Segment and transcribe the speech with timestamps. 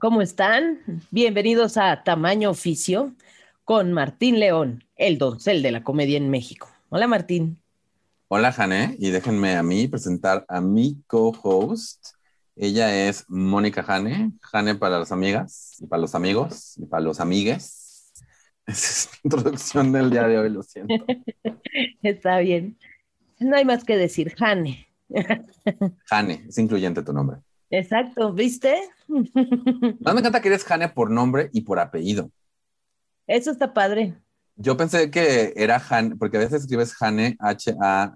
[0.00, 0.78] ¿Cómo están?
[1.10, 3.14] Bienvenidos a Tamaño Oficio
[3.64, 6.70] con Martín León, el doncel de la comedia en México.
[6.88, 7.60] Hola, Martín.
[8.28, 12.14] Hola, Jane, y déjenme a mí presentar a mi co-host.
[12.56, 17.20] Ella es Mónica Jane, Jane para las amigas y para los amigos y para los
[17.20, 18.10] amigues.
[18.66, 20.94] Esa es la introducción del día de hoy, lo siento.
[22.02, 22.78] Está bien.
[23.38, 24.88] No hay más que decir, Jane.
[26.08, 27.42] Jane, es incluyente tu nombre.
[27.70, 28.76] Exacto, ¿viste?
[30.00, 32.30] No me encanta que eres Jane por nombre y por apellido.
[33.26, 34.14] Eso está padre.
[34.56, 38.12] Yo pensé que era Jane, porque a veces escribes Jane, H-A-H-N-E,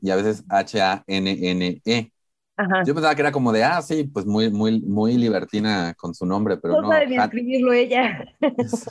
[0.00, 2.10] y a veces H-A-N-N-E.
[2.56, 2.84] Ajá.
[2.84, 6.24] Yo pensaba que era como de, ah, sí, pues muy, muy, muy libertina con su
[6.26, 6.92] nombre, pero no, no.
[6.92, 8.26] Han- escribirlo ella.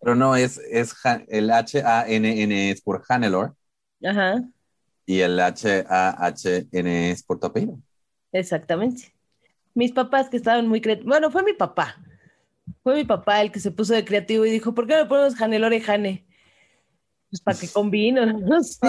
[0.00, 0.94] pero no, es, es
[1.28, 3.52] el H-A-N-N es por Hannelore
[4.04, 4.42] Ajá,
[5.06, 7.78] y el H-A-H-N es por tu apellido.
[8.32, 9.12] exactamente.
[9.74, 11.08] Mis papás que estaban muy creativos.
[11.08, 11.96] Bueno, fue mi papá.
[12.82, 15.34] Fue mi papá el que se puso de creativo y dijo, ¿por qué no ponemos
[15.36, 16.26] Janelore y Jane?
[17.30, 18.78] Pues para que combine, no sé.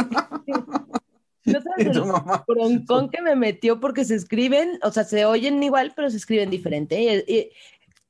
[1.44, 2.04] No sabes el
[2.48, 6.52] broncón que me metió porque se escriben, o sea, se oyen igual, pero se escriben
[6.52, 7.02] diferente.
[7.02, 7.50] Y, y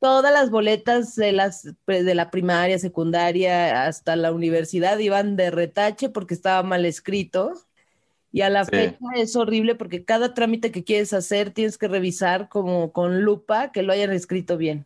[0.02, 6.10] todas las boletas de, las, de la primaria, secundaria, hasta la universidad iban de retache
[6.10, 7.54] porque estaba mal escrito.
[8.32, 8.72] Y a la Sí.
[8.72, 13.72] fecha es horrible porque cada trámite que quieres hacer tienes que revisar como con lupa
[13.72, 14.86] que lo hayan escrito bien.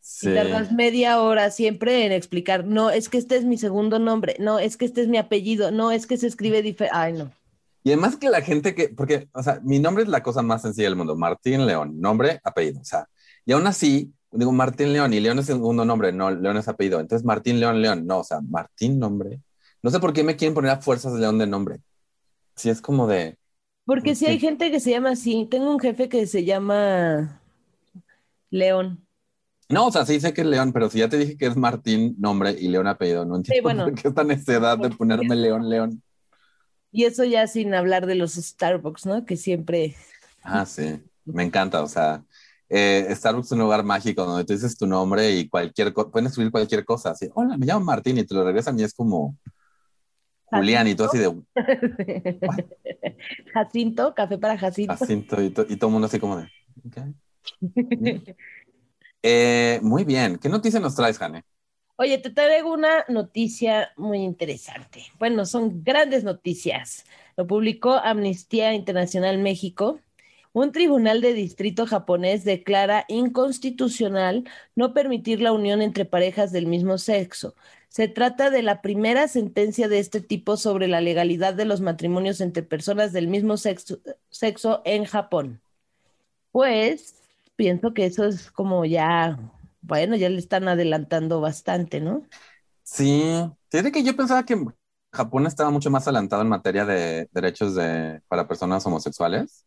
[0.00, 0.30] Sí.
[0.30, 4.36] Y tardas media hora siempre en explicar, no, es que este es mi segundo nombre,
[4.40, 6.96] no, es que este es mi apellido, no, es que se escribe diferente.
[6.98, 7.30] Ay, no.
[7.84, 10.62] Y además que la gente que, porque, o sea, mi nombre es la cosa más
[10.62, 13.06] sencilla del mundo, Martín León, nombre, apellido, o sea,
[13.46, 17.00] y aún así, digo Martín León y León es segundo nombre, no, León es apellido,
[17.00, 19.40] entonces Martín León León, no, o sea, Martín nombre,
[19.82, 21.80] no sé por qué me quieren poner a fuerzas León de nombre,
[22.58, 23.38] si es como de,
[23.84, 24.28] Porque si Ok.
[24.28, 27.42] hay gente que se llama así, tengo un jefe que se llama
[28.50, 29.06] León.
[29.68, 31.56] no, o sea, sí sé que es León, pero si ya te dije que es
[31.56, 33.84] Martín nombre y León apellido, no entiendo bueno.
[33.84, 36.02] por qué esta necesidad de ponerme León León.
[36.92, 39.24] Y eso ya sin hablar de los Starbucks, ¿no?
[39.24, 39.96] Que siempre...
[40.42, 40.82] Ah, sí,
[41.24, 42.24] me encanta, o sea,
[42.68, 46.26] eh, Starbucks es un lugar mágico donde tú dices tu nombre y cualquier cosa, pueden
[46.28, 49.36] escribir cualquier cosa, así, hola, me llamo Martín y te lo regresan y es como
[50.50, 51.34] Julián y tú así de
[53.52, 54.96] Jacinto, café para Jacinto.
[54.96, 56.48] Jacinto y, to- y todo el mundo así como de.
[59.20, 61.42] Eh, muy bien, ¿qué noticia nos traes, Jane?
[61.96, 65.06] Oye, te traigo una noticia muy interesante.
[65.18, 67.04] Bueno, son grandes noticias.
[67.36, 69.98] Lo publicó Amnistía Internacional México.
[70.52, 74.44] Un tribunal de distrito japonés declara inconstitucional
[74.76, 77.56] no permitir la unión entre parejas del mismo sexo.
[77.88, 82.40] Se trata de la primera sentencia de este tipo sobre la legalidad de los matrimonios
[82.40, 83.98] entre personas del mismo sexo,
[84.30, 85.60] sexo en Japón.
[86.52, 87.16] Pues
[87.56, 89.38] pienso que eso es como ya,
[89.80, 92.22] bueno, ya le están adelantando bastante, ¿no?
[92.82, 93.22] Sí,
[93.70, 94.64] fíjate que yo pensaba que
[95.12, 99.66] Japón estaba mucho más adelantado en materia de derechos de, para personas homosexuales,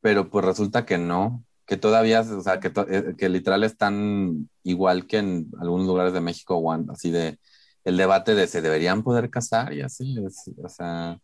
[0.00, 5.06] pero pues resulta que no, que todavía, o sea, que, eh, que literal están igual
[5.06, 7.38] que en algunos lugares de México, así de
[7.84, 11.18] el debate de se deberían poder casar y así, es- o sea,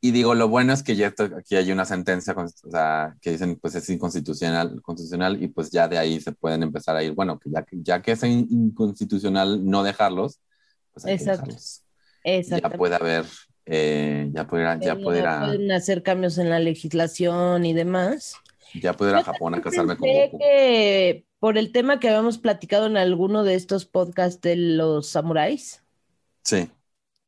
[0.00, 3.30] y digo, lo bueno es que ya esto- aquí hay una sentencia, o sea, que
[3.30, 7.12] dicen pues es inconstitucional, constitucional y pues ya de ahí se pueden empezar a ir,
[7.12, 10.40] bueno, que ya, que- ya que es in- inconstitucional no dejarlos,
[10.92, 11.42] pues hay que Exacto.
[11.42, 11.82] dejarlos.
[12.24, 12.78] Ya Exactamente.
[12.78, 13.26] puede haber,
[13.66, 16.58] eh, ya puede ir a, ya Eh, puede ir a, pueden hacer cambios en la
[16.58, 18.34] legislación y demás.
[18.74, 20.38] Ya puede ir a Japón a casarme con Goku.
[20.38, 25.84] que por el tema que habíamos platicado en alguno de estos podcasts de los samuráis,
[26.44, 26.70] Sí,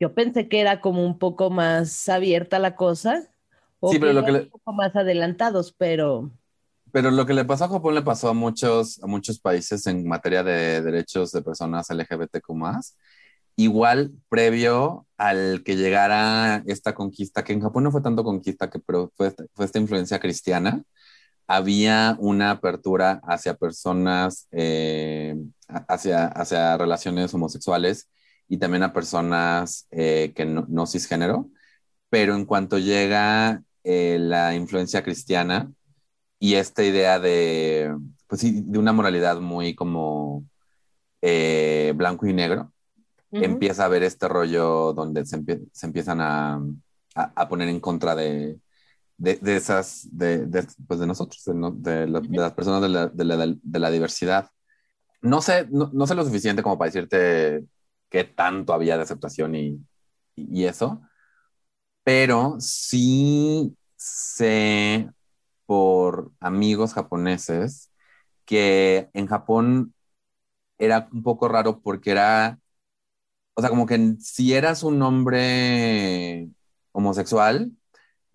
[0.01, 3.31] yo pensé que era como un poco más abierta la cosa,
[3.81, 6.33] o Sí, pero lo que le- un poco más adelantados, pero
[6.93, 10.07] pero lo que le pasó a Japón le pasó a muchos, a muchos países en
[10.07, 12.95] materia de derechos de personas LGBTQ.
[13.57, 18.79] Igual previo al que llegara esta conquista, que en Japón no fue tanto conquista, que
[18.81, 20.83] pero fue, fue esta influencia cristiana,
[21.47, 25.37] había una apertura hacia personas, eh,
[25.89, 28.11] hacia, hacia relaciones homosexuales
[28.49, 31.51] y también a personas eh, que no, no cisgénero,
[32.11, 35.73] pero en cuanto llega eh, la influencia cristiana
[36.41, 37.95] y esta idea de,
[38.29, 40.47] pues sí, de una moralidad muy como
[41.95, 42.73] blanco y negro,
[43.39, 46.57] empieza a haber este rollo donde se, empie- se empiezan a,
[47.17, 48.59] a- a poner en contra de,
[49.17, 50.47] de, de esas, de,
[50.89, 54.51] pues de nosotros, de, la- las personas de la, la- la diversidad.
[55.23, 57.65] No sé, no, no sé lo suficiente como para decirte
[58.11, 59.81] qué tanto había de aceptación y,
[60.37, 61.03] y eso,
[62.03, 65.11] pero sí sé
[65.67, 67.91] por amigos japoneses
[68.45, 69.95] que en Japón
[70.79, 72.61] era un poco raro porque era,
[73.55, 76.51] o sea, como que si eras un hombre
[76.93, 77.73] homosexual,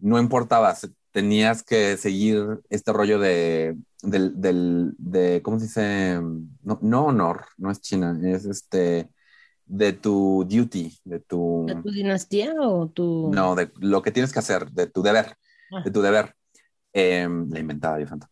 [0.01, 0.75] no importaba,
[1.11, 6.21] tenías que seguir este rollo de, del, de, ¿cómo se dice?
[6.63, 9.09] No, no, honor, no es China, es este,
[9.65, 11.65] de tu duty, de tu...
[11.67, 13.31] ¿De tu dinastía o tu...?
[13.33, 15.37] No, de lo que tienes que hacer, de tu deber,
[15.71, 15.81] ah.
[15.83, 16.35] de tu deber.
[16.91, 18.27] Em, la inventaba yo, tanto.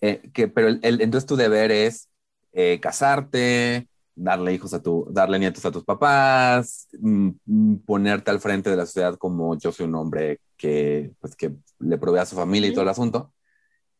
[0.00, 2.08] Eh, que, pero el, entonces tu deber es
[2.52, 8.40] eh, casarte, darle hijos a tu, darle nietos a tus papás, mm, mm, ponerte al
[8.40, 12.26] frente de la sociedad como yo soy un hombre que, pues, que le provee a
[12.26, 13.32] su familia y todo el asunto.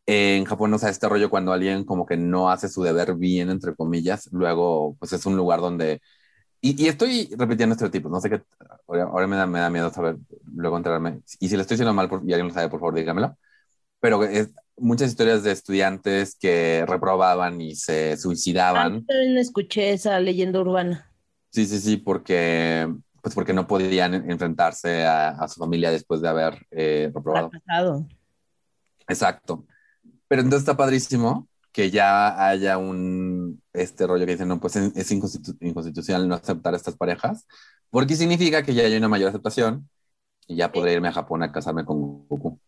[0.07, 3.51] en Japón, no sé, este rollo cuando alguien como que no hace su deber bien,
[3.51, 6.01] entre comillas, luego pues es un lugar donde...
[6.61, 8.43] Y, estoy repitiendo estereotipos, no sé qué,
[8.89, 10.17] ahora, me, da, me da miedo saber,
[10.55, 11.23] luego enterarme.
[11.41, 13.37] Y si le estoy diciendo mal y alguien lo sabe, por favor, dígamelo.
[14.01, 14.51] Pero es,
[14.83, 19.05] muchas historias de estudiantes que reprobaban y se suicidaban.
[19.05, 21.11] Ah, también escuché esa leyenda urbana.
[21.51, 22.93] Sí, sí, sí, porque,
[23.23, 27.51] pues porque no podían enfrentarse a, su familia después de haber eh, reprobado.
[29.09, 29.67] Exacto.
[30.29, 35.11] Pero entonces está padrísimo que ya haya un este rollo que dicen, no, pues es
[35.11, 37.47] inconstitucional no aceptar a estas parejas,
[37.91, 39.89] porque significa que ya hay una mayor aceptación
[40.47, 42.61] y ya podré irme a Japón a casarme con Goku.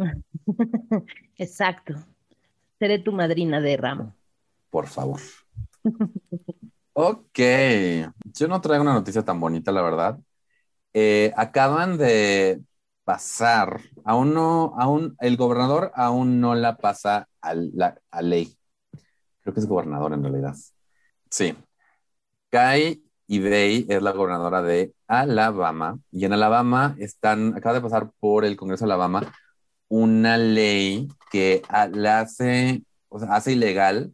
[1.36, 1.94] Exacto.
[2.78, 4.14] Seré tu madrina de ramo.
[4.70, 5.20] Por favor.
[6.92, 7.38] ok.
[8.24, 10.18] Yo no traigo una noticia tan bonita, la verdad.
[10.92, 12.62] Eh, acaban de
[13.04, 18.56] pasar, aún no, aún, el gobernador aún no la pasa a, la, ley.
[19.40, 20.54] Creo que es gobernador en realidad.
[21.30, 21.56] Sí.
[22.50, 28.44] Kai Ibey es la gobernadora de Alabama y en Alabama están, acaba de pasar por
[28.44, 29.32] el Congreso de Alabama
[29.90, 34.12] una ley que la hace, o sea, hace ilegal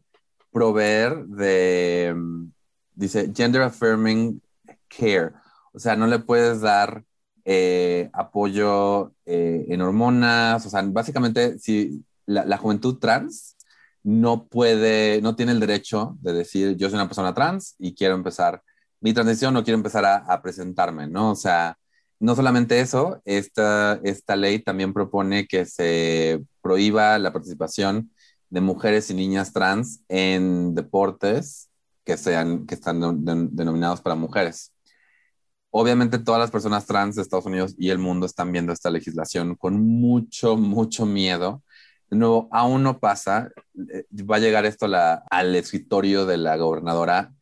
[0.51, 2.53] proveer de, mm,
[2.95, 4.41] dice, gender affirming
[4.89, 5.33] care.
[5.73, 7.05] O sea, no le puedes dar
[7.45, 13.57] eh, apoyo eh, en hormonas, o sea, básicamente, si la, juventud trans
[14.03, 18.15] no puede, no tiene el derecho de decir, yo soy una persona trans y quiero
[18.15, 18.63] empezar
[19.01, 21.33] mi transición o quiero empezar a, a presentarme, ¿no?
[21.33, 21.79] O sea,
[22.19, 28.11] no solamente eso, esta, esta ley también propone que se prohíba la participación
[28.49, 31.69] de mujeres y niñas trans en deportes
[32.05, 33.01] que, sean, que están
[33.55, 34.73] denominados para mujeres.
[35.71, 39.57] Obviamente todas las personas trans de Estados Unidos y el mundo están viendo esta legislación
[39.57, 41.63] con mucho, mucho miedo.
[42.09, 43.51] No, aún no pasa.
[43.93, 44.87] Eh, va a llegar esto
[45.31, 47.35] al escritorio de la gobernadora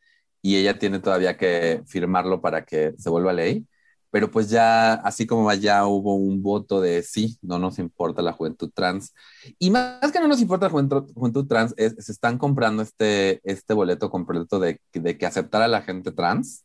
[0.43, 3.67] y ella tiene todavía que firmarlo para que se vuelva ley
[4.15, 8.33] pero pues ya, así como ya hubo un voto de sí, no nos importa la
[8.33, 9.13] juventud trans.
[9.59, 14.11] Y más que no nos importa la juventud, trans, se están comprando este, este boleto
[14.11, 16.65] completo de, de que aceptar a la gente trans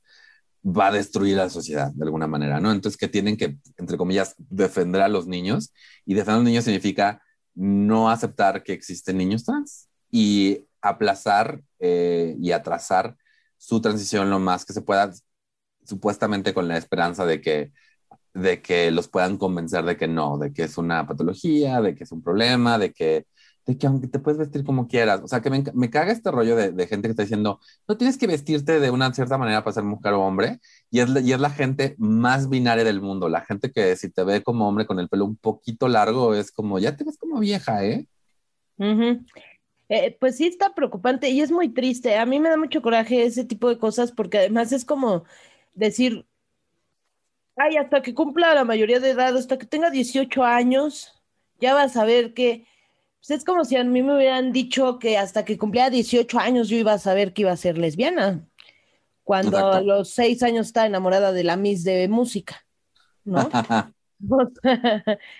[0.63, 2.71] va a destruir la sociedad de alguna manera, ¿no?
[2.71, 5.73] Entonces que tienen que, entre comillas, defender a los niños.
[6.05, 7.19] Y defender a los niños significa
[7.55, 13.17] no aceptar que existen niños trans y aplazar eh, y atrasar
[13.57, 15.11] su transición lo más que se pueda
[15.85, 17.71] supuestamente con la esperanza de que,
[18.33, 22.03] de que los puedan convencer de que no, de que es una patología, de que
[22.03, 23.25] es un problema, de que,
[23.65, 26.31] de que aunque te puedes vestir como quieras, o sea, que me, me caga este
[26.31, 29.73] rollo de, gente que está diciendo, no tienes que vestirte de una cierta manera para
[29.73, 30.59] ser mujer o hombre,
[30.89, 34.23] y es, y es la gente más binaria del mundo, la gente que si te
[34.23, 37.39] ve como hombre con el pelo un poquito largo, es como, ya te ves como
[37.39, 38.07] vieja, ¿eh?
[39.89, 42.15] Eh, pues sí está preocupante y es muy triste.
[42.15, 45.23] A mí me da mucho coraje ese tipo de cosas porque además es como
[45.79, 46.25] decir,
[47.55, 51.13] ay, hasta que cumpla la mayoría de edad, hasta que tenga 18 años,
[51.59, 52.65] ya vas a ver que,
[53.19, 56.69] pues es como si a mí me hubieran dicho que hasta que cumpliera 18 años
[56.69, 58.47] yo iba a saber que iba a ser lesbiana,
[59.23, 62.65] cuando a los 6 años estaba enamorada de la Miss de música,
[63.23, 63.49] ¿no?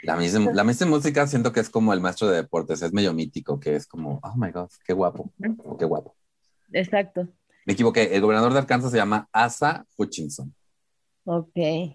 [0.03, 2.81] la, miss de, la Miss de música siento que es como el maestro de deportes,
[2.81, 5.31] es medio mítico, que es como, oh my God, qué guapo,
[5.77, 6.15] qué guapo.
[6.71, 7.27] Exacto.
[7.69, 8.15] Me equivoqué.
[8.15, 10.55] El gobernador de Arkansas se llama Asa Hutchinson.
[11.23, 11.53] Ok.
[11.53, 11.93] Que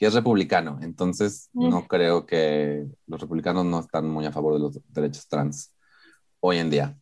[0.00, 0.80] es republicano.
[0.82, 1.70] Entonces, mm.
[1.70, 5.76] no creo que los republicanos no están muy a favor de los derechos trans
[6.40, 6.98] hoy en día.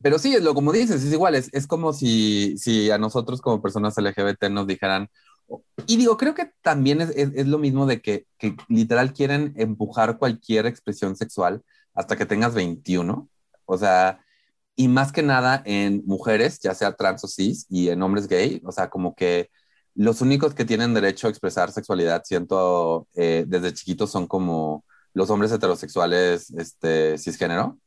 [0.00, 3.60] Pero sí, es lo como dices, es igual, es, como si, si, a nosotros como
[3.60, 5.10] personas LGBT nos dijeran,
[5.88, 10.18] y digo, creo que también es, es, lo mismo de que, que, literal quieren empujar
[10.18, 13.28] cualquier expresión sexual hasta que tengas 21.
[13.64, 14.20] O sea,
[14.78, 18.62] y más que nada en mujeres, ya sea trans o cis, y en hombres gay,
[18.64, 19.50] o sea, como que
[19.96, 25.30] los únicos que tienen derecho a expresar sexualidad, siento, eh, desde chiquitos son como los
[25.30, 27.80] hombres heterosexuales este, cisgénero,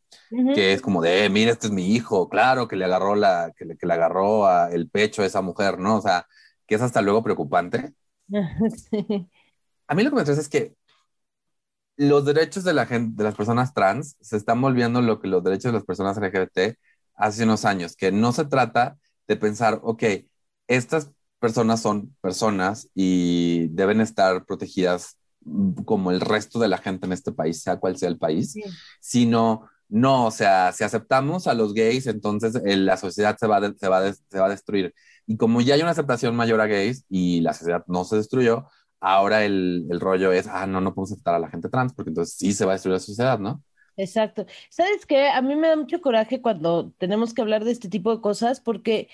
[0.53, 3.53] que es como de, eh, mira, este es mi hijo, claro, que le agarró, la,
[3.55, 5.95] que le, que le agarró a el pecho a esa mujer, ¿no?
[5.95, 6.27] O sea,
[6.67, 7.93] que es hasta luego preocupante.
[9.87, 10.75] A mí lo que me interesa es que
[11.97, 15.43] los derechos de la gente, de las personas trans, se están volviendo lo que los
[15.43, 16.77] derechos de las personas LGBT
[17.15, 20.03] hace unos años, que no se trata de pensar, ok,
[20.67, 25.17] estas personas son personas y deben estar protegidas
[25.85, 28.55] como el resto de la gente en este país, sea cual sea el país,
[28.99, 33.59] sino, no, o sea, si aceptamos a los gays, entonces eh, la sociedad se va,
[33.59, 34.93] se, va se va a destruir.
[35.25, 38.67] Y como ya hay una aceptación mayor a gays y la sociedad no se destruyó,
[39.01, 42.11] ahora el, el rollo es, ah, no, no podemos aceptar a la gente trans, porque
[42.11, 43.61] entonces sí se va a destruir la sociedad, ¿no?
[43.97, 44.45] Exacto.
[44.69, 45.27] ¿Sabes qué?
[45.29, 48.61] A mí me da mucho coraje cuando tenemos que hablar de este tipo de cosas,
[48.61, 49.09] porque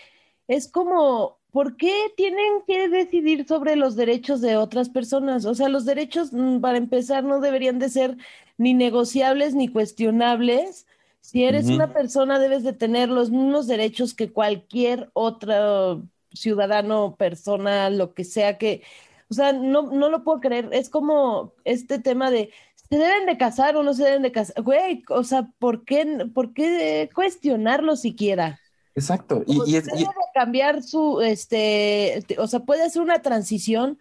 [0.48, 5.46] es como, ¿por qué tienen que decidir sobre los derechos de otras personas?
[5.46, 8.18] O sea, los derechos, mm, para empezar, no deberían de ser
[8.58, 10.88] ni negociables ni cuestionables.
[11.22, 17.90] Si eres una persona, debes de tener los mismos derechos que cualquier otro ciudadano, persona,
[17.90, 18.84] lo que sea que,
[19.30, 20.70] o sea, no, no lo puedo creer.
[20.72, 22.52] Es como este tema de,
[22.90, 24.62] ¿se deben de casar o no se deben de casar?
[24.62, 28.60] Güey, o sea, ¿por qué, por qué cuestionarlo siquiera?
[28.96, 29.44] Exacto.
[29.46, 29.88] Y, es,
[30.34, 34.00] cambiar su, este, o sea, puede hacer una transición.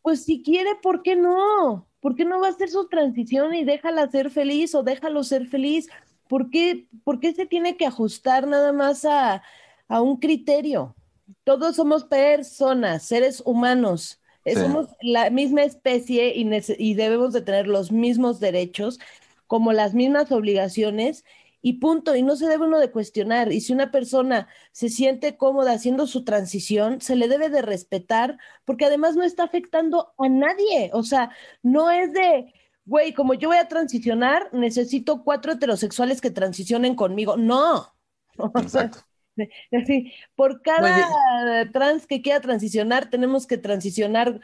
[0.00, 1.86] Pues si quiere, ¿por qué no?
[2.00, 5.46] ¿Por qué no va a hacer su transición y déjala ser feliz o déjalo ser
[5.48, 5.88] feliz?
[6.28, 9.42] ¿Por qué, por qué se tiene que ajustar nada más a,
[9.88, 10.94] a un criterio?
[11.44, 14.20] Todos somos personas, seres humanos.
[14.54, 18.98] Somos la misma especie y, y debemos de tener los mismos derechos,
[19.46, 21.24] como las mismas obligaciones
[21.60, 23.52] y punto, y no se debe uno de cuestionar.
[23.52, 28.38] Y si una persona se siente cómoda haciendo su transición, se le debe de respetar,
[28.64, 30.90] porque además no está afectando a nadie.
[30.92, 31.30] O sea,
[31.62, 32.52] no es de,
[32.84, 37.36] güey, como yo voy a transicionar, necesito cuatro heterosexuales que transicionen conmigo.
[37.36, 37.92] No.
[38.54, 39.07] Exacto.
[39.72, 44.40] así, por cada trans que quiera transicionar, tenemos que transicionar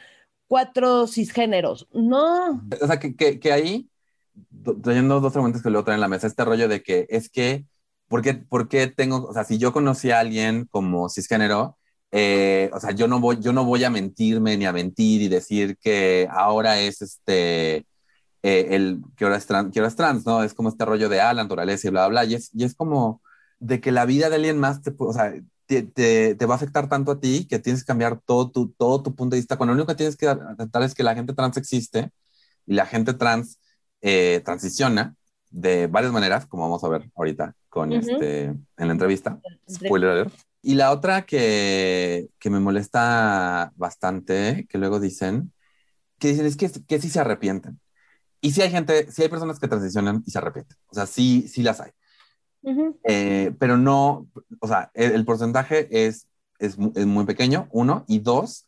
[0.46, 1.88] cuatro cisgéneros.
[1.92, 2.62] No.
[2.80, 3.88] O sea, que, que, que ahí
[4.82, 7.66] trayendo dos argumentos que luego traen en la mesa, este rollo de que es que,
[8.08, 11.78] ¿por qué, ¿por qué, tengo, o sea, si yo conocí a alguien como cisgénero,
[12.10, 15.28] eh, o sea, yo no, voy, yo no voy a mentirme ni a mentir y
[15.28, 17.86] decir que ahora es este,
[18.42, 20.42] eh, el, que ahora, es trans, que ahora es trans, ¿no?
[20.42, 22.64] Es como este rollo de, ah, la naturaleza y bla, bla, bla, y es, y
[22.64, 23.22] es como
[23.60, 25.34] de que la vida de alguien más te, o sea,
[25.66, 28.68] te, te, te, va a afectar tanto a ti que tienes que cambiar todo tu,
[28.72, 29.56] todo tu punto de vista.
[29.56, 32.10] Cuando lo único que tienes que aceptar es que la gente trans existe
[32.66, 33.58] y la gente trans
[34.02, 35.16] eh, transiciona
[35.50, 39.40] de varias maneras, como vamos a ver ahorita con este, en la entrevista.
[39.70, 40.30] Spoiler
[40.62, 45.52] Y la otra que, que, me molesta bastante, que luego dicen,
[46.18, 47.80] que dicen es que, que sí se arrepienten.
[48.40, 50.76] Y sí hay gente, sí hay personas que transicionan y se arrepienten.
[50.88, 51.92] O sea, sí, sí las hay.
[53.04, 54.28] Eh, pero no,
[54.60, 56.28] o sea, el, porcentaje es,
[56.58, 58.66] es, es, muy pequeño, uno, y dos,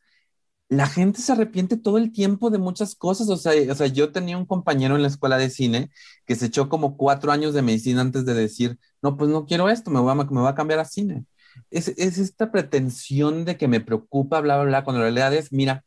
[0.68, 3.28] la gente se arrepiente todo el tiempo de muchas cosas.
[3.28, 5.90] O sea, o sea, yo tenía un compañero en la escuela de cine
[6.26, 9.68] que se echó como cuatro años de medicina antes de decir, no, pues no quiero
[9.68, 11.24] esto, me voy a, me voy a cambiar a cine.
[11.70, 15.52] Es, es, esta pretensión de que me preocupa, bla, bla, bla, cuando la realidad es,
[15.52, 15.84] mira,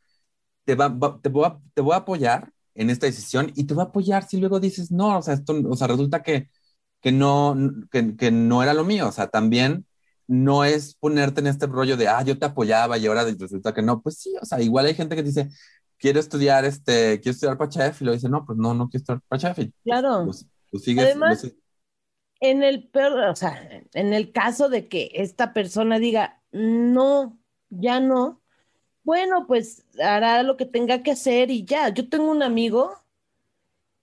[0.65, 0.89] te, va,
[1.21, 4.27] te, voy a, te voy a apoyar en esta decisión y te voy a apoyar
[4.27, 6.49] si luego dices, no, o sea, esto, o sea, resulta que,
[7.01, 7.55] que, no,
[7.91, 9.07] que, que no era lo mío.
[9.07, 9.85] O sea, también
[10.27, 13.81] no es ponerte en este rollo de, ah, yo te apoyaba y ahora resulta que
[13.81, 14.01] no.
[14.01, 15.49] Pues sí, o sea, igual hay gente que dice,
[15.97, 19.01] quiero estudiar, este, quiero estudiar para chef y lo dice, no, pues no, no quiero
[19.01, 19.69] estudiar para chef.
[19.83, 20.25] claro.
[20.25, 21.47] Pues, sigues, Además,
[22.41, 27.39] en el peor, o sea, en el caso de que esta persona diga, no,
[27.69, 28.41] ya no,
[29.03, 31.89] bueno, pues hará lo que tenga que hacer y ya.
[31.89, 32.95] Yo tengo un amigo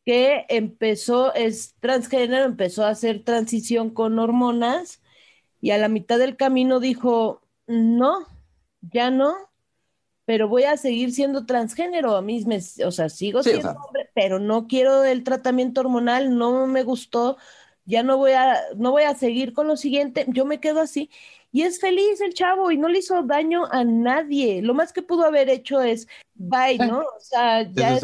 [0.07, 5.03] que empezó, es transgénero, empezó a hacer transición con hormonas
[5.61, 8.25] y a la mitad del camino dijo, no,
[8.81, 9.35] ya no,
[10.25, 14.39] pero voy a seguir siendo transgénero, a mí me, o sea, sigo siendo hombre, pero
[14.39, 17.37] no quiero el tratamiento hormonal, no me gustó,
[17.85, 21.11] ya no voy a, no voy a seguir con lo siguiente, yo me quedo así.
[21.51, 24.61] Y es feliz el chavo y no le hizo daño a nadie.
[24.63, 27.01] Lo más que pudo haber hecho es bye, ¿no?
[27.01, 27.99] O sea, ya.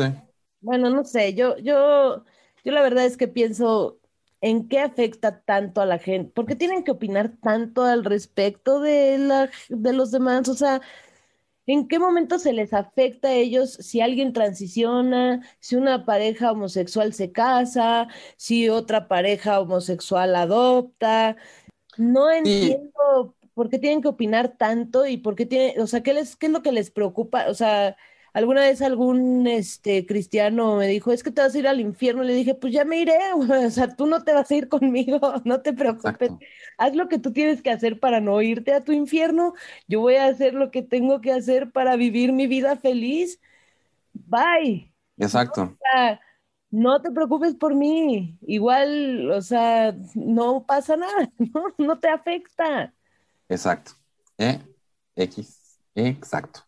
[0.63, 2.25] Bueno, no sé, yo, yo,
[2.65, 4.01] yo la verdad es que pienso,
[4.41, 8.81] en qué afecta tanto a la gente, por qué tienen que opinar tanto al respecto
[8.81, 10.81] de, la, de los demás, o sea,
[11.67, 17.13] ¿en qué momento se les afecta a ellos si alguien transiciona, si una pareja homosexual
[17.15, 21.37] se casa, si otra pareja homosexual adopta?
[21.99, 26.15] No entiendo por qué tienen que opinar tanto y por qué tienen, o sea, ¿qué,
[26.15, 27.47] les, qué es lo que les preocupa?
[27.49, 27.97] O sea,
[28.33, 32.23] alguna vez algún este, cristiano me dijo, es que te vas a ir al infierno.
[32.23, 35.21] Le dije, pues ya me iré, o sea, tú no te vas a ir conmigo,
[35.45, 36.31] no te preocupes.
[36.79, 39.55] Haz lo que tú tienes que hacer para no irte a tu infierno.
[39.87, 43.41] Yo voy a hacer lo que tengo que hacer para vivir mi vida feliz.
[44.13, 44.93] Bye.
[45.19, 45.63] Exacto.
[45.63, 46.21] O sea,
[46.71, 48.39] no te preocupes por mí.
[48.43, 52.93] Igual, o sea, no pasa nada, no, no te afecta.
[53.49, 53.93] Exacto.
[54.39, 54.59] E,
[55.15, 56.63] X, exacto.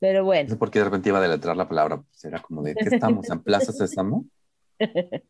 [0.00, 0.44] Pero bueno.
[0.44, 1.98] No sé por qué de repente iba a deletrar la palabra.
[2.02, 3.28] Pues era como de, ¿qué estamos?
[3.30, 4.24] ¿En Plaza Sésamo?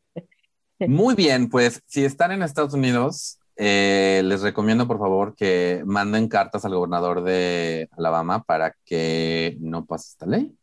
[0.78, 6.28] Muy bien, pues si están en Estados Unidos, eh, les recomiendo por favor que manden
[6.28, 10.56] cartas al gobernador de Alabama para que no pase esta ley.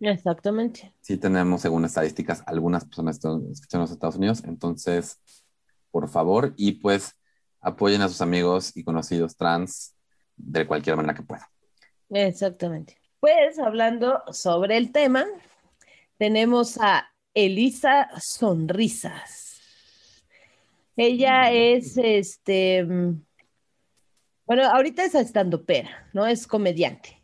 [0.00, 0.92] Exactamente.
[1.02, 4.42] Sí tenemos, según estadísticas, algunas personas que escuchan en los Estados Unidos.
[4.44, 5.20] Entonces,
[5.90, 7.14] por favor, y pues
[7.60, 9.94] apoyen a sus amigos y conocidos trans
[10.36, 11.46] de cualquier manera que puedan.
[12.08, 12.99] Exactamente.
[13.20, 15.26] Pues hablando sobre el tema,
[16.16, 19.60] tenemos a Elisa Sonrisas.
[20.96, 22.86] Ella es este,
[24.46, 26.26] bueno, ahorita es estando pera, ¿no?
[26.26, 27.22] Es comediante.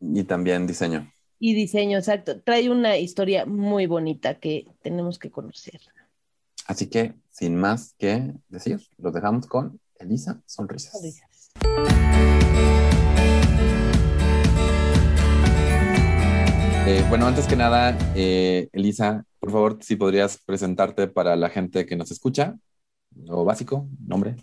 [0.00, 1.10] Y también diseño.
[1.38, 2.40] Y diseño, exacto.
[2.40, 5.80] Trae una historia muy bonita que tenemos que conocer.
[6.66, 10.92] Así que, sin más que decir, los dejamos con Elisa Sonrisas.
[10.92, 12.01] Sonrisas.
[17.12, 21.94] Bueno, antes que nada, eh, Elisa, por favor, si podrías presentarte para la gente que
[21.94, 22.56] nos escucha,
[23.14, 24.36] lo básico, nombre.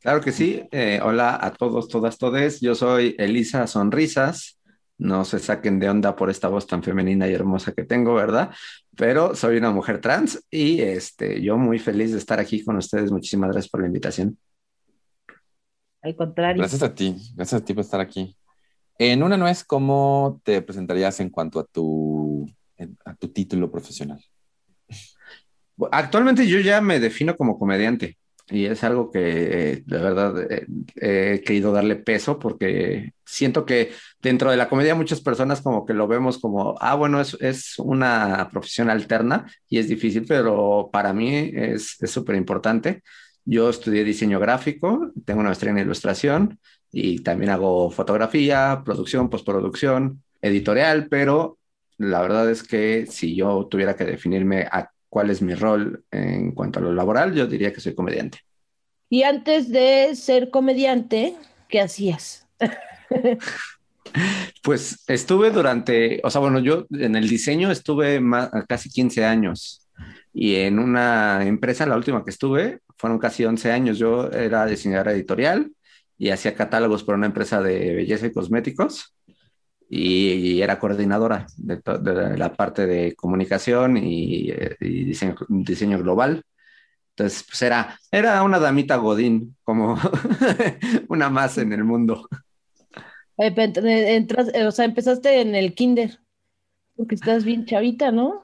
[0.00, 0.66] Claro que sí.
[0.70, 2.62] Eh, hola a todos, todas, todes.
[2.62, 4.58] Yo soy Elisa Sonrisas
[4.96, 8.54] no se saquen de onda por esta voz tan femenina y hermosa que tengo, ¿verdad?
[8.96, 13.12] Pero soy una mujer trans y este, yo muy feliz de estar aquí con ustedes.
[13.12, 14.38] Muchísimas gracias por la invitación.
[16.00, 16.62] Al contrario.
[16.62, 18.34] Gracias a ti, gracias a ti por estar aquí.
[18.98, 22.48] En una no es cómo te presentarías en cuanto a tu,
[23.32, 24.22] título profesional.
[25.90, 28.18] Actualmente yo ya me defino como comediante.
[28.48, 34.50] Y es algo que de verdad eh, he querido darle peso porque siento que dentro
[34.50, 38.50] de la comedia muchas personas como que lo vemos como, ah, bueno, es, es una
[38.52, 43.02] profesión alterna y es difícil, pero para mí es súper importante.
[43.46, 46.60] Yo estudié diseño gráfico, tengo una maestría en ilustración
[46.94, 51.58] y también hago fotografía, producción, postproducción, editorial, pero
[51.98, 56.52] la verdad es que si yo tuviera que definirme a cuál es mi rol en
[56.52, 58.38] cuanto a lo laboral, yo diría que soy comediante.
[59.10, 61.34] Y antes de ser comediante,
[61.68, 62.46] ¿qué hacías?
[64.62, 68.20] pues estuve durante, o sea, bueno, yo en el diseño estuve
[68.68, 69.88] casi 15 años
[70.32, 73.98] y en una empresa, la última que estuve, fueron casi 11 años.
[73.98, 75.70] Yo era diseñadora editorial
[76.18, 79.14] y hacía catálogos para una empresa de belleza y cosméticos
[79.88, 81.80] y, era coordinadora de,
[82.36, 86.42] la parte de comunicación y, diseño, global.
[87.10, 89.96] Entonces, pues era, era una damita Godín, como
[91.08, 92.28] una más en el mundo.
[93.36, 96.18] Entras, o sea, empezaste en el kinder,
[96.96, 98.43] porque estás bien chavita, ¿no?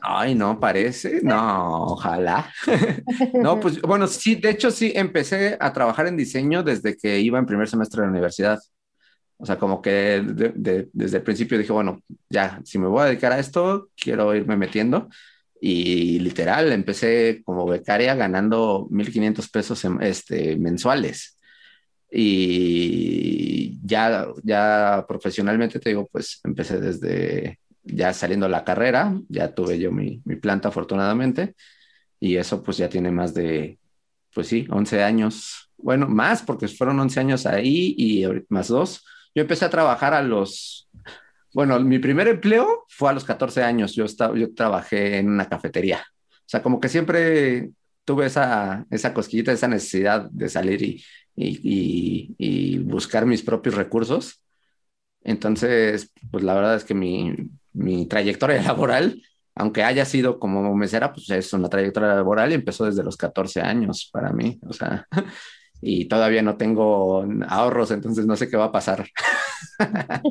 [0.00, 1.20] Ay, no, parece.
[1.22, 2.50] No, ojalá.
[3.34, 7.38] no, pues bueno, sí, de hecho sí, empecé a trabajar en diseño desde que iba
[7.38, 8.58] en primer semestre de la universidad.
[9.36, 10.22] O sea, como que
[10.54, 12.00] desde el principio dije, bueno,
[12.30, 15.08] ya, si me voy a dedicar a esto, quiero irme metiendo.
[15.60, 21.38] Y literal, empecé como becaria ganando 1.500 pesos este, mensuales.
[22.10, 29.78] Y ya, ya profesionalmente te digo, pues empecé desde ya saliendo la carrera, ya tuve
[29.78, 31.54] yo mi, mi planta afortunadamente.
[32.20, 33.78] Y eso pues ya tiene más de,
[34.34, 35.70] pues sí, 11 años.
[35.76, 40.22] Bueno, más porque fueron 11 años ahí y más dos yo empecé a trabajar a
[40.22, 40.88] los,
[41.52, 43.94] bueno, mi primer empleo fue a los 14 años.
[43.94, 46.04] Yo, estaba, yo trabajé en una cafetería.
[46.30, 47.70] O sea, como que siempre
[48.04, 54.42] tuve esa, esa cosquillita, esa necesidad de salir y, y, y, buscar mis propios recursos.
[55.22, 57.34] Entonces, pues la verdad es que mi,
[57.72, 59.22] mi trayectoria laboral,
[59.54, 63.60] aunque haya sido como mesera, pues es una trayectoria laboral y empezó desde los 14
[63.60, 64.58] años para mí.
[64.68, 65.06] O sea,
[65.80, 69.06] y todavía no tengo ahorros, entonces no sé qué va a pasar.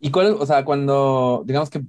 [0.00, 1.82] ¿Y cuál, o sea, cuando, digamos que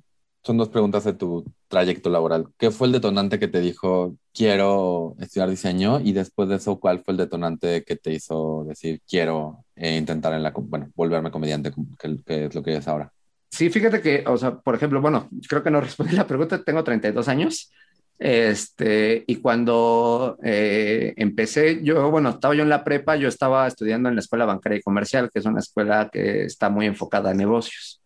[0.43, 5.15] son dos preguntas de tu trayecto laboral, ¿qué fue el detonante que te dijo quiero
[5.19, 5.99] estudiar diseño?
[5.99, 10.33] Y después de eso, ¿cuál fue el detonante que te hizo decir quiero eh, intentar
[10.33, 13.11] en la, bueno, volverme comediante, que, es lo que es ahora?
[13.49, 16.83] Sí, fíjate que, o sea, por ejemplo, bueno, creo que no respondí la pregunta, tengo
[16.83, 17.71] 32 años
[18.19, 24.09] Este, y cuando eh, empecé, yo, bueno, estaba yo en la prepa, yo estaba estudiando
[24.09, 27.33] en la Escuela Bancaria y Comercial, que es una escuela que está muy enfocada a
[27.33, 28.01] negocios.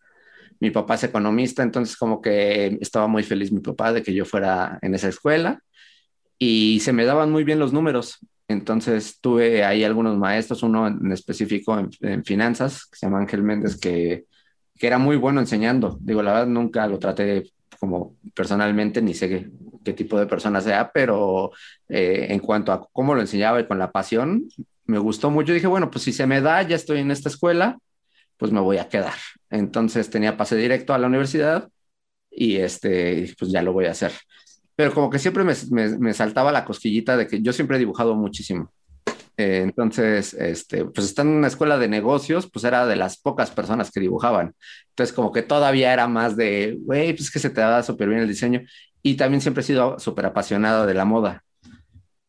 [0.60, 4.26] Mi papá es economista, entonces como que estaba muy feliz mi papá de que yo
[4.26, 5.62] fuera en esa escuela
[6.40, 8.20] y se me daban muy bien los números.
[8.48, 13.80] Entonces tuve ahí algunos maestros, uno en específico en, finanzas, que se llama Ángel Méndez,
[13.80, 14.26] que,
[14.78, 15.98] que, era muy bueno enseñando.
[16.02, 19.52] Digo, la verdad nunca lo traté como personalmente, ni sé
[19.84, 21.52] qué, tipo de persona sea, pero
[21.90, 24.48] eh, en cuanto a cómo lo enseñaba y con la pasión,
[24.86, 25.54] me gustó mucho.
[25.54, 27.78] Dije, bueno, pues si se me da, ya estoy en esta escuela,
[28.38, 29.16] pues me voy a quedar.
[29.50, 31.70] Entonces tenía pase directo a la universidad
[32.32, 34.14] y este, pues ya lo voy a hacer
[34.76, 35.54] pero como que siempre me,
[36.00, 38.72] me, saltaba la cosquillita de que yo siempre he dibujado muchísimo.
[39.38, 43.52] Eh, entonces, este, pues estando en una escuela de negocios, pues era de las pocas
[43.52, 44.56] personas que dibujaban.
[44.90, 48.22] Entonces, como que todavía era más de, güey, pues que se te da súper bien
[48.22, 48.62] el diseño.
[49.02, 51.44] Y también siempre he sido súper apasionado de la moda.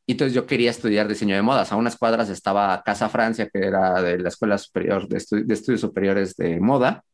[0.07, 1.73] Y entonces yo quería estudiar diseño de modas.
[1.73, 6.37] A unas cuadras estaba Casa Francia, que era de la Escuela Superior de, Estudios Superiores
[6.37, 7.05] de Moda.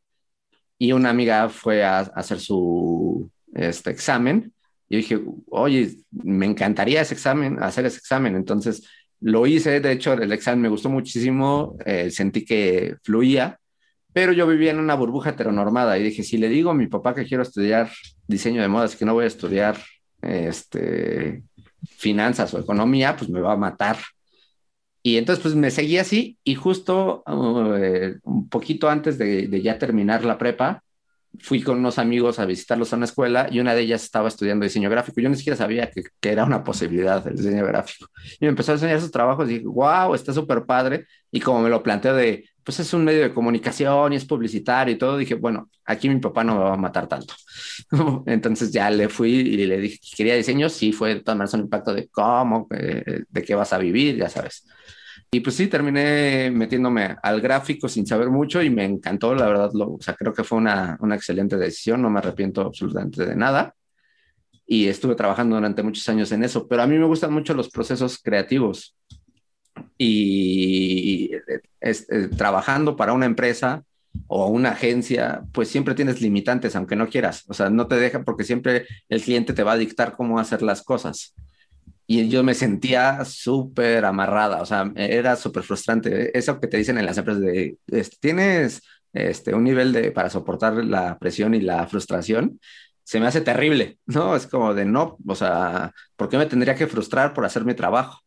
[0.78, 4.52] Y una amiga fue a, a hacer su este, examen
[4.90, 8.34] yo dije, oye, me encantaría ese examen, hacer ese examen.
[8.34, 8.84] Entonces
[9.20, 13.58] lo hice, de hecho el examen me gustó muchísimo, eh, sentí que fluía,
[14.12, 17.14] pero yo vivía en una burbuja heteronormada y dije, si le digo a mi papá
[17.14, 17.90] que quiero estudiar
[18.26, 19.76] diseño de modas, que no voy a estudiar
[20.22, 21.42] este,
[21.96, 23.98] finanzas o economía, pues me va a matar.
[25.02, 30.24] Y entonces pues me seguí así y justo uh, un poquito antes de ya terminar
[30.24, 30.82] la prepa,
[31.38, 34.64] fui con unos amigos a visitarlos a una escuela y una de ellas estaba estudiando
[34.64, 35.20] diseño gráfico.
[35.20, 38.08] Yo ni siquiera sabía que, era una posibilidad el diseño gráfico.
[38.40, 41.06] Y me empezó a enseñar sus trabajos y dije, wow, está súper padre.
[41.30, 44.94] Y como me lo planteo de, pues es un medio de comunicación y es publicitario
[44.94, 47.34] y todo, dije, bueno, aquí mi papá no me va a matar tanto.
[48.26, 50.68] Entonces ya le fui y le dije que quería diseño.
[50.68, 54.16] Sí, fue de todas maneras un impacto de cómo, eh, de qué vas a vivir,
[54.16, 54.66] ya sabes.
[55.32, 59.70] Y pues sí, terminé metiéndome al gráfico sin saber mucho y me encantó, la verdad,
[59.74, 63.36] lo, o sea, creo que fue una, una excelente decisión, no me arrepiento absolutamente de
[63.36, 63.76] nada.
[64.66, 67.70] Y estuve trabajando durante muchos años en eso, pero a mí me gustan mucho los
[67.70, 68.96] procesos creativos.
[69.96, 71.30] Y
[71.80, 73.84] eh, trabajando para una empresa
[74.26, 77.44] o una agencia, pues siempre tienes limitantes, aunque no quieras.
[77.46, 80.62] O sea, no te deja porque siempre el cliente te va a dictar cómo hacer
[80.62, 81.34] las cosas
[82.12, 86.36] y yo me sentía súper amarrada, o sea, era súper frustrante.
[86.36, 87.78] Eso que te dicen en las empresas de,
[88.18, 92.58] tienes este, un nivel de, para soportar la presión y la frustración,
[93.04, 94.34] se me hace terrible, ¿no?
[94.34, 97.74] Es como de no, o sea, ¿por qué me tendría que frustrar por hacer mi
[97.74, 98.20] trabajo?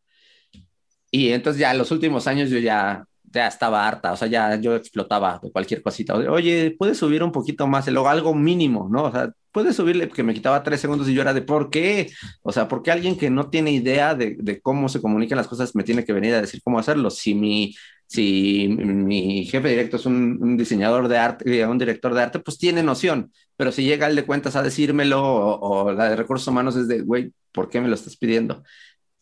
[1.12, 4.76] Y entonces ya los últimos años yo ya, ya estaba harta, o sea, ya yo
[4.76, 6.14] explotaba de cualquier cosita.
[6.16, 7.88] Oye, ¿puedes subir un poquito más?
[7.88, 9.06] Luego algo mínimo, ¿no?
[9.06, 12.12] O sea, puedes subirle que me quitaba tres segundos y yo era de ¿por qué?
[12.44, 15.48] O sea, ¿por qué alguien que no tiene idea de, de, cómo se comunican las
[15.48, 17.10] cosas me tiene que venir a decir cómo hacerlo?
[17.10, 17.76] Si mi,
[18.08, 22.58] si mi jefe directo es un, diseñador de arte, eh, un director de arte, pues
[22.60, 26.48] tiene noción, pero si llega el de cuentas a decírmelo o, o la de recursos
[26.48, 28.64] humanos es de, güey, ¿por qué me lo estás pidiendo?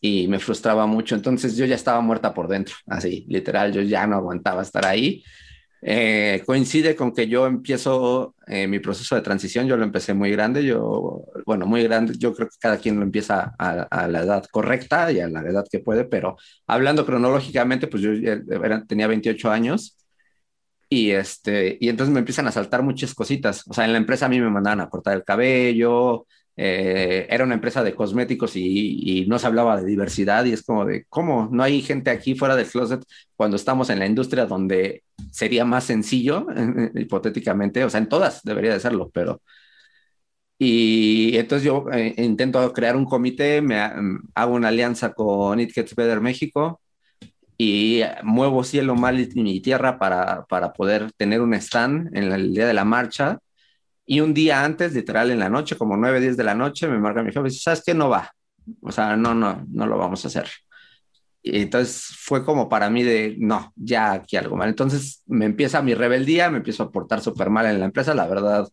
[0.01, 4.07] Y me frustraba mucho, entonces yo ya estaba muerta por dentro, así, literal, yo ya
[4.07, 5.23] no aguantaba estar ahí.
[5.83, 10.29] Eh, coincide con que yo empiezo eh, mi proceso de transición, yo lo empecé muy
[10.31, 14.45] grande, yo, bueno, muy grande, yo creo que cada quien lo empieza a, la edad
[14.51, 16.37] correcta y a la edad que puede, pero
[16.67, 18.11] hablando cronológicamente, pues yo
[18.87, 19.97] tenía 28 años
[20.87, 24.27] y, este, y entonces me empiezan a saltar muchas cositas, o sea, en la empresa
[24.27, 29.25] a mí me mandaban a cortar el cabello, eh, era una empresa de cosméticos y,
[29.27, 31.49] no se hablaba de diversidad y es como de, ¿cómo?
[31.51, 33.03] No hay gente aquí fuera del closet
[33.35, 36.47] cuando estamos en la industria donde sería más sencillo,
[36.95, 39.41] hipotéticamente, o sea, en todas debería de serlo, pero...
[40.57, 43.79] Y entonces yo eh, intento crear un comité, me
[44.35, 46.81] hago una alianza con It Gets Better México
[47.57, 52.67] y muevo cielo, mal y tierra para, para poder tener un stand en el día
[52.67, 53.39] de la marcha
[54.11, 56.99] y un día antes, literal en la noche, como 9, 10 de la noche, me
[56.99, 57.93] marca mi jefe y dice, ¿sabes qué?
[57.93, 58.29] No va.
[58.81, 60.49] O sea, no, no, no lo vamos a hacer.
[61.41, 64.67] Y entonces fue como para mí de, no, ya aquí algo mal.
[64.67, 68.27] Entonces me empieza mi rebeldía, me empiezo a portar súper mal en la empresa, la
[68.27, 68.67] verdad.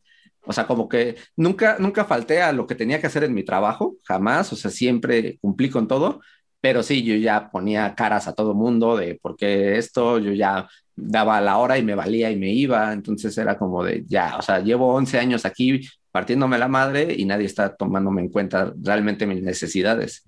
[0.45, 3.45] O sea, como que nunca, nunca falté a lo que tenía que hacer en mi
[3.45, 4.53] trabajo, jamás.
[4.53, 6.21] O sea, siempre cumplí con todo,
[6.61, 10.69] pero sí, yo ya ponía caras a todo mundo de por qué esto, yo ya
[11.01, 14.43] daba la hora y me valía y me iba, entonces era como de ya, o
[14.43, 15.81] sea, llevo 11 años aquí
[16.11, 20.25] partiéndome la madre y nadie está tomándome en cuenta realmente mis necesidades.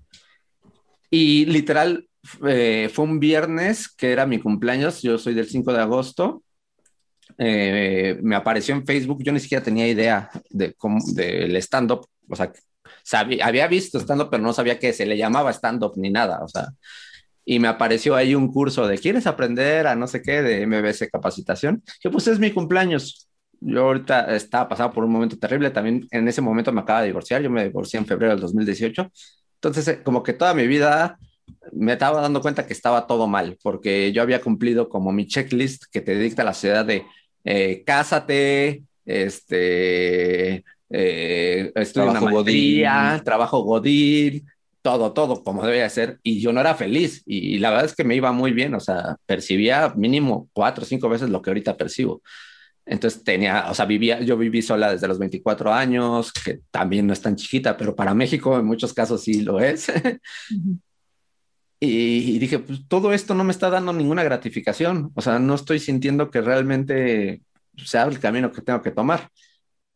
[1.09, 2.07] Y literal,
[2.47, 6.43] eh, fue un viernes que era mi cumpleaños, yo soy del 5 de agosto,
[7.37, 12.35] eh, me apareció en Facebook, yo ni siquiera tenía idea de cómo, del stand-up, o
[12.35, 12.51] sea,
[13.03, 16.47] sabía, había visto stand-up, pero no sabía que se le llamaba stand-up ni nada, o
[16.47, 16.69] sea,
[17.45, 21.09] y me apareció ahí un curso de, ¿quieres aprender a no sé qué de MBS
[21.11, 21.83] capacitación?
[21.99, 23.27] Que pues es mi cumpleaños.
[23.59, 27.07] Yo ahorita estaba pasando por un momento terrible, también en ese momento me acaba de
[27.07, 29.11] divorciar, yo me divorcié en febrero del 2018,
[29.55, 31.19] entonces eh, como que toda mi vida
[31.71, 35.83] me estaba dando cuenta que estaba todo mal, porque yo había cumplido como mi checklist
[35.91, 37.05] que te dicta la sociedad de
[37.43, 44.45] eh, cásate, este, eh, estudio una maestría, trabajo godín,
[44.81, 48.03] todo, todo como debía ser, y yo no era feliz, y, la verdad es que
[48.03, 51.77] me iba muy bien, o sea, percibía mínimo cuatro o cinco veces lo que ahorita
[51.77, 52.21] percibo.
[52.85, 57.13] Entonces tenía, o sea, vivía, yo viví sola desde los 24 años, que también no
[57.13, 59.87] es tan chiquita, pero para México en muchos casos sí lo es.
[61.79, 65.79] y, dije, pues todo esto no me está dando ninguna gratificación, o sea, no estoy
[65.79, 67.41] sintiendo que realmente
[67.77, 69.29] sea el camino que tengo que tomar.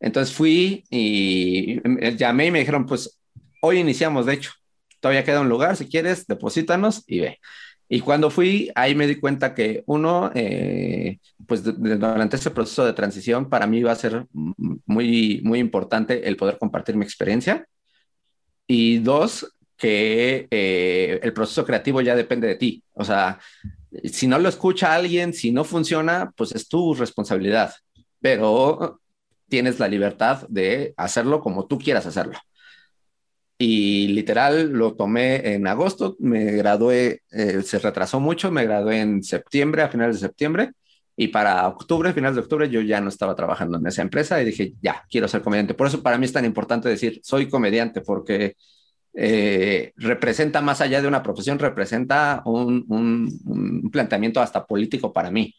[0.00, 1.80] Entonces fui y
[2.16, 3.18] llamé y me dijeron, pues
[3.62, 4.52] hoy iniciamos, de hecho,
[5.00, 7.40] todavía queda un lugar, si quieres, deposítanos y ve.
[7.88, 12.92] Y cuando fui, ahí me di cuenta que uno, eh, pues durante ese proceso de
[12.92, 17.66] transición, para mí iba a ser muy, muy importante el poder compartir mi experiencia.
[18.66, 22.82] Y dos, que eh, el proceso creativo ya depende de ti.
[22.92, 23.38] O sea,
[24.04, 27.74] si no lo escucha alguien, si no funciona, pues es tu responsabilidad.
[28.20, 29.00] Pero
[29.48, 32.36] tienes la libertad de hacerlo como tú quieras hacerlo
[33.58, 39.22] y literal lo tomé en agosto, me gradué, eh, se retrasó mucho, me gradué en
[39.22, 40.72] septiembre, a finales de septiembre,
[41.16, 44.44] y para octubre, finales de octubre, yo ya no estaba trabajando en esa empresa y
[44.44, 45.72] dije, ya, quiero ser comediante.
[45.72, 48.56] Por eso para mí es tan importante decir, soy comediante, porque
[49.14, 55.54] eh, representa más allá de una profesión, representa un, un planteamiento hasta político para mí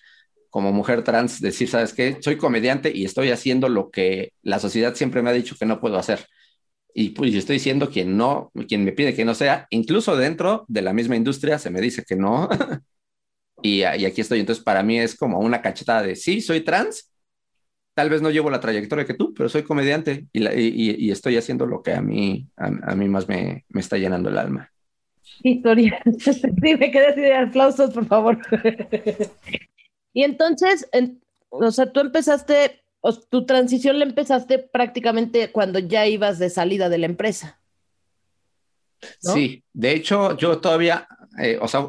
[0.49, 2.17] como mujer trans, decir, ¿sabes qué?
[2.21, 5.79] Soy comediante y estoy haciendo lo que la sociedad siempre me ha dicho que no
[5.79, 6.25] puedo hacer
[6.93, 10.65] y pues yo estoy diciendo quien no, quien me pide que no sea, incluso dentro
[10.67, 12.49] de la misma industria se me dice que no.
[13.61, 14.39] y, aquí estoy.
[14.39, 17.11] Entonces, para mí es como una cachetada de sí, soy trans.
[17.93, 21.81] Tal vez no llevo la trayectoria que tú, pero soy comediante y, estoy haciendo lo
[21.81, 24.71] que a mí, a, mí más me, me, está llenando el alma.
[25.43, 26.01] Historia.
[26.17, 26.41] sí,
[26.79, 28.39] me quedé así de aplausos, por favor.
[30.13, 32.81] y entonces, en, o sea, tú empezaste
[33.13, 37.59] tu transición la empezaste prácticamente cuando ya ibas de salida de la empresa.
[39.19, 41.87] Sí, de hecho, yo todavía, eh, o sea,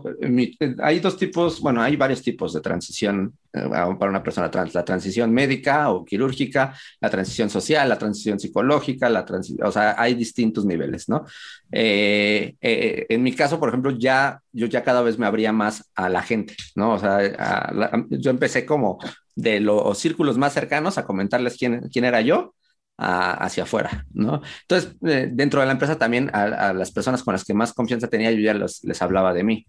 [0.83, 3.67] hay dos tipos, bueno, hay varios tipos de transición eh,
[3.99, 9.09] para una persona trans, la transición médica o quirúrgica, la transición social, la transición psicológica,
[9.09, 11.25] la transición, o sea, hay distintos niveles, ¿no?
[11.73, 16.09] Eh, en mi caso, por ejemplo, ya, yo ya cada vez me abría más a
[16.09, 16.93] la gente, ¿no?
[16.93, 17.73] O sea,
[18.11, 18.99] yo empecé como
[19.35, 22.55] de los círculos más cercanos a comentarles quién, quién era yo
[22.99, 24.43] hacia afuera, ¿no?
[24.63, 28.09] Entonces, eh, dentro de la empresa también a, las personas con las que más confianza
[28.09, 29.67] tenía, yo ya les hablaba de mí,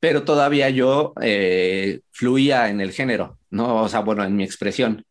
[0.00, 3.82] pero todavía yo eh, fluía en el género, ¿no?
[3.82, 5.04] O sea, bueno, en mi expresión,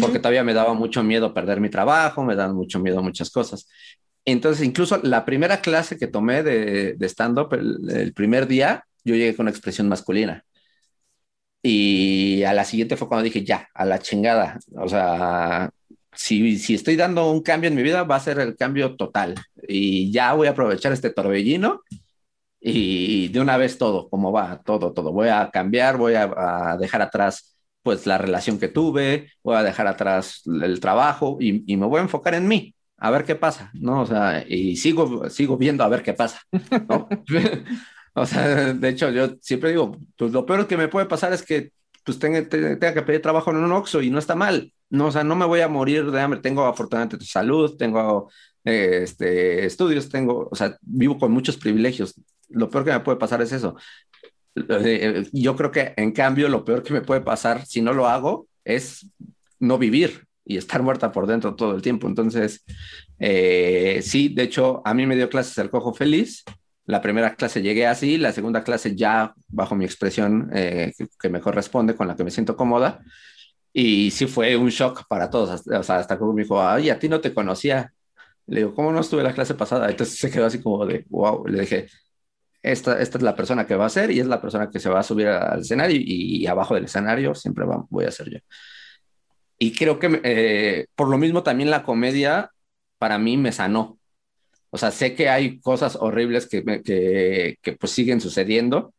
[0.00, 3.68] porque todavía me daba mucho miedo perder mi trabajo, me daban mucho miedo muchas cosas.
[4.24, 9.34] Entonces, incluso la primera clase que tomé de, de stand-up, el primer día, yo llegué
[9.34, 10.44] con una expresión masculina.
[11.62, 14.58] Y a la siguiente fue cuando dije, ya, a la chingada.
[14.76, 15.70] O sea,
[16.18, 19.36] si, si estoy dando un cambio en mi vida, va a ser el cambio total.
[19.68, 21.82] Y ya voy a aprovechar este torbellino
[22.60, 25.12] y de una vez todo, como va, todo, todo.
[25.12, 29.86] Voy a cambiar, voy a, dejar atrás pues la relación que tuve, voy a dejar
[29.86, 33.70] atrás el trabajo y, y, me voy a enfocar en mí, a ver qué pasa,
[33.74, 34.02] ¿no?
[34.02, 36.40] O sea, y sigo, sigo viendo a ver qué pasa,
[36.88, 37.08] ¿no?
[38.14, 41.44] O sea, de hecho, yo siempre digo, pues lo peor que me puede pasar es
[41.44, 41.70] que
[42.08, 44.72] pues tenga, tenga que pedir trabajo en un Oxxo y no está mal.
[44.88, 46.40] No, o sea, no me voy a morir de hambre.
[46.40, 48.30] Tengo afortunadamente salud, tengo
[48.64, 52.14] eh, este, estudios, tengo, o sea, vivo con muchos privilegios.
[52.48, 53.76] Lo peor que me puede pasar es eso.
[54.54, 58.08] Eh, yo creo que, en cambio, lo peor que me puede pasar si no lo
[58.08, 59.06] hago es
[59.60, 62.08] no vivir y estar muerta por dentro todo el tiempo.
[62.08, 62.64] Entonces,
[63.18, 66.42] eh, sí, de hecho, a mí me dio clases el cojo feliz
[66.88, 71.38] la primera clase llegué así, la segunda clase ya bajo mi expresión eh, que, me
[71.38, 73.00] corresponde, con la que me siento cómoda.
[73.74, 75.66] Y sí fue un shock para todos.
[75.66, 77.92] O sea, hasta que me dijo, ay, a ti no te conocía.
[78.46, 79.90] Le digo, ¿cómo no estuve la clase pasada?
[79.90, 81.46] Entonces se quedó así como de, wow.
[81.46, 81.88] Le dije,
[82.62, 84.88] esta, esta es la persona que va a ser y es la persona que se
[84.88, 88.38] va a subir al escenario y, abajo del escenario siempre voy a ser yo.
[89.58, 92.50] Y creo que eh, por lo mismo también la comedia
[92.96, 93.97] para mí me sanó.
[94.70, 98.94] O sea, sé que hay cosas horribles que, que, que pues siguen sucediendo,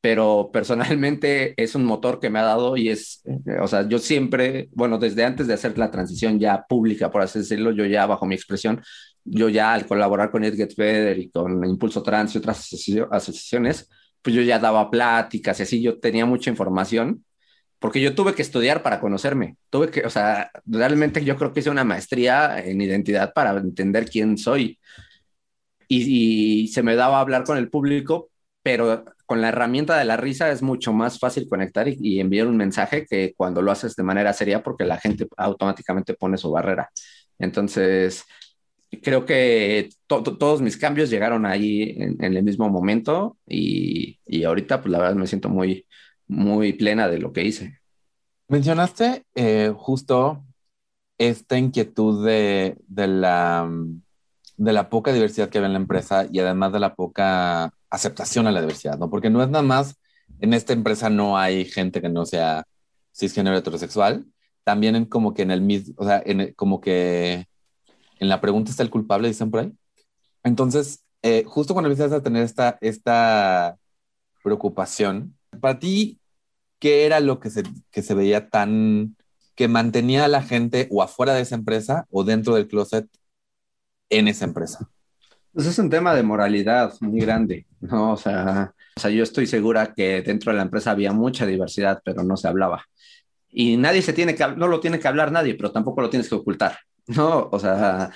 [0.00, 3.22] pero personalmente es un motor que me ha dado y es,
[3.60, 7.38] o sea, yo siempre, bueno, desde antes de hacer la transición ya pública, por así
[7.40, 8.82] decirlo, yo ya bajo mi expresión,
[9.24, 12.58] yo ya al colaborar con Ed Get Better y con Impulso Trans y otras
[13.10, 13.88] asociaciones,
[14.22, 17.24] pues yo ya daba pláticas y así yo tenía mucha información
[17.78, 19.56] porque yo tuve que estudiar para conocerme.
[19.68, 24.08] Tuve que, o sea, realmente yo creo que hice una maestría en identidad para entender
[24.08, 24.78] quién soy.
[25.94, 28.30] Y, y, se me daba hablar con el público,
[28.62, 32.46] pero con la herramienta de la risa es mucho más fácil conectar y, y enviar
[32.46, 36.50] un mensaje que cuando lo haces de manera seria porque la gente automáticamente pone su
[36.50, 36.90] barrera.
[37.38, 38.24] Entonces,
[39.00, 44.44] creo que to todos mis cambios llegaron ahí en, en el mismo momento y, y,
[44.44, 45.86] ahorita pues la verdad me siento muy,
[46.26, 47.78] muy plena de lo que hice.
[48.48, 50.44] Mencionaste eh, justo
[51.18, 53.70] esta inquietud de, de, la,
[54.56, 58.46] de la poca diversidad que había en la empresa y además de la poca aceptación
[58.46, 59.10] a la diversidad, ¿no?
[59.10, 59.96] Porque no es nada más,
[60.40, 62.64] en esta empresa no hay gente que no sea
[63.14, 64.26] cisgénero heterosexual,
[64.64, 67.46] también en como que en el mismo, o sea, en, como que
[68.18, 69.72] en la pregunta está el culpable, dicen por ahí.
[70.44, 73.76] Entonces, eh, justo cuando empiezas a tener esta, esta
[74.42, 76.20] preocupación, para ti,
[76.78, 79.16] ¿qué era lo que se, que se veía tan,
[79.54, 83.08] que mantenía a la gente o afuera de esa empresa o dentro del closet
[84.12, 84.88] en esa empresa?
[85.52, 88.12] Pues es un tema de moralidad muy grande, ¿no?
[88.12, 92.00] O sea, o sea, yo estoy segura que dentro de la empresa había mucha diversidad,
[92.04, 92.84] pero no se hablaba.
[93.48, 96.28] Y nadie se tiene que, no lo tiene que hablar nadie, pero tampoco lo tienes
[96.28, 97.48] que ocultar, ¿no?
[97.50, 98.10] O sea,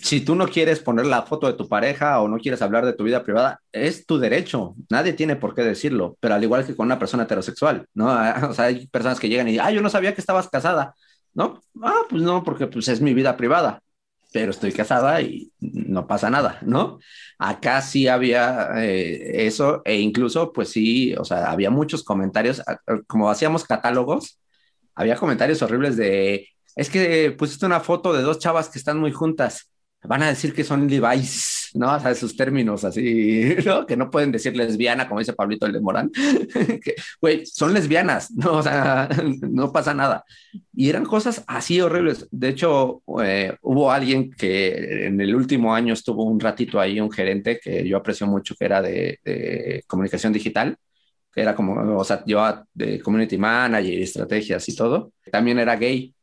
[0.00, 2.92] si tú no quieres poner la foto de tu pareja o no quieres hablar de
[2.92, 4.74] tu vida privada, es tu derecho.
[4.90, 8.06] Nadie tiene por qué decirlo, pero al igual que con una persona heterosexual, ¿no?
[8.48, 10.94] O sea, hay personas que llegan y, ah, yo no sabía que estabas casada,
[11.34, 11.60] ¿no?
[11.82, 13.82] Ah, pues no, porque pues es mi vida privada
[14.32, 16.98] pero estoy casada y no pasa nada, ¿no?
[17.38, 22.62] Acá sí había eh, eso e incluso, pues sí, o sea, había muchos comentarios,
[23.06, 24.38] como hacíamos catálogos,
[24.94, 29.12] había comentarios horribles de, es que pusiste una foto de dos chavas que están muy
[29.12, 29.70] juntas,
[30.02, 31.94] van a decir que son Levi's, ¿no?
[31.94, 33.86] O sea, sus términos así, ¿no?
[33.86, 36.10] Que no pueden decir lesbiana, como dice Pablito el de Morán,
[37.20, 38.54] güey, son lesbianas, ¿no?
[38.54, 39.08] O sea,
[39.40, 40.24] no pasa nada.
[40.74, 42.26] Y eran cosas así horribles.
[42.30, 47.10] De hecho, eh, hubo alguien que en el último año estuvo un ratito ahí, un
[47.10, 50.76] gerente que yo aprecio mucho, que era de, de comunicación digital,
[51.32, 55.12] que era como, o sea, yo de community manager estrategias y todo.
[55.30, 56.14] También era gay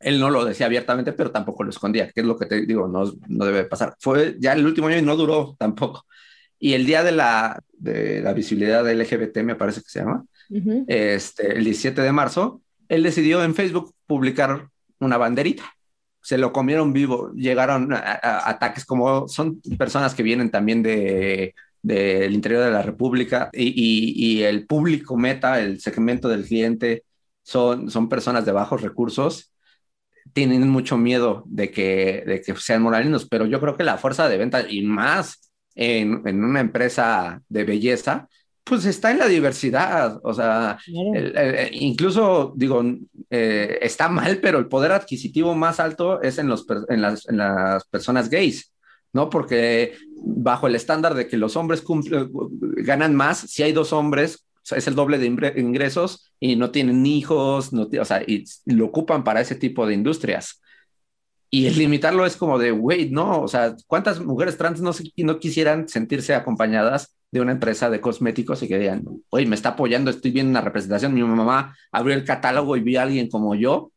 [0.00, 2.88] él no lo decía abiertamente, pero tampoco lo escondía, que es lo que te digo,
[2.88, 3.94] no, no debe pasar.
[4.00, 6.06] Fue ya el último año y no duró tampoco.
[6.58, 10.54] Y el día de la, de la visibilidad LGBT, me parece que se llama, uh
[10.54, 10.84] -huh.
[10.88, 15.64] este, el 17 de marzo, él decidió en Facebook publicar una banderita.
[16.22, 21.54] Se lo comieron vivo, llegaron a, a, ataques como son personas que vienen también de
[21.82, 27.04] del interior de la República y, y, y, el público meta, el segmento del cliente,
[27.42, 29.50] son, son personas de bajos recursos
[30.32, 34.28] tienen mucho miedo de que, de que sean moralinos, pero yo creo que la fuerza
[34.28, 38.28] de venta y más en, en una empresa de belleza,
[38.64, 42.84] pues está en la diversidad, o sea, el, el, incluso digo,
[43.30, 47.38] eh, está mal, pero el poder adquisitivo más alto es en, los, en, las, en
[47.38, 48.72] las personas gays,
[49.12, 49.28] ¿no?
[49.28, 52.30] Porque bajo el estándar de que los hombres cumplen,
[52.76, 57.72] ganan más, si hay dos hombres, es el doble de ingresos y no tienen hijos,
[57.72, 60.60] no, o sea, y lo ocupan para ese tipo de industrias.
[61.52, 65.38] Y el limitarlo es como de, wait, no, o sea, ¿cuántas mujeres trans no, no
[65.40, 70.10] quisieran sentirse acompañadas de una empresa de cosméticos y que digan, oye, me está apoyando,
[70.10, 73.92] estoy viendo una representación, mi mamá abrió el catálogo y vi a alguien como yo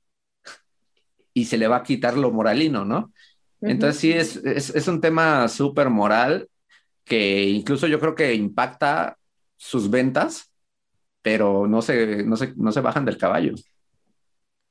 [1.33, 2.97] y se le va a quitar lo moralino, ¿no?
[3.59, 3.71] Uh -huh.
[3.71, 6.47] Entonces sí, es, es, es un tema súper moral
[7.03, 9.17] que incluso yo creo que impacta
[9.57, 10.52] sus ventas
[11.23, 13.55] pero no se, no se, no se bajan del caballo.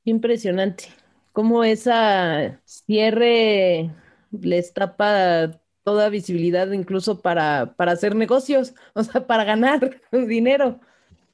[0.05, 0.85] Impresionante.
[1.33, 3.91] Cómo esa cierre
[4.31, 10.79] les tapa toda visibilidad incluso para, para hacer negocios, o sea, para ganar dinero.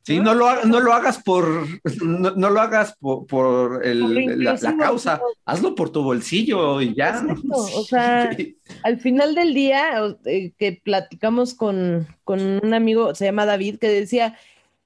[0.04, 1.66] Sí, no lo, no lo hagas por,
[2.02, 6.94] no, no lo hagas por, por, el, la, la, causa, hazlo por tu bolsillo y
[6.94, 7.10] ya.
[7.10, 7.42] Exacto.
[7.52, 8.56] O sea, sí.
[8.85, 13.88] al final del día eh, que platicamos con, con un amigo, se llama David, que
[13.88, 14.38] decía,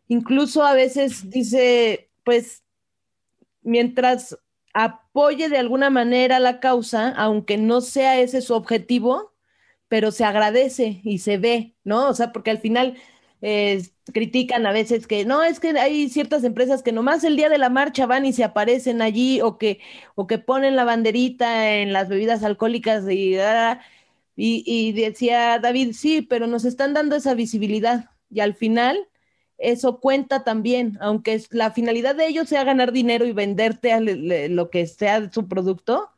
[0.08, 2.62] Incluso a veces dice, pues,
[3.62, 4.36] mientras
[4.74, 9.32] apoye de alguna manera la causa, aunque no sea ese su objetivo,
[9.88, 12.08] pero se agradece y se ve, ¿no?
[12.08, 12.96] O sea, porque al final
[13.42, 13.82] eh,
[14.12, 17.58] critican a veces que no, es que hay ciertas empresas que nomás el día de
[17.58, 19.80] la marcha van y se aparecen allí o que,
[20.14, 23.36] o que ponen la banderita en las bebidas alcohólicas y,
[24.36, 29.08] y, y decía David, sí, pero nos están dando esa visibilidad y al final
[29.58, 33.98] eso cuenta también, aunque la finalidad de ellos sea ganar dinero y venderte
[34.48, 36.10] lo que sea su producto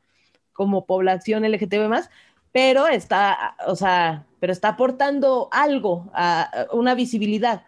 [0.52, 2.10] como población LGTB más,
[2.52, 7.64] pero está, o sea, pero está aportando algo, a, una visibilidad.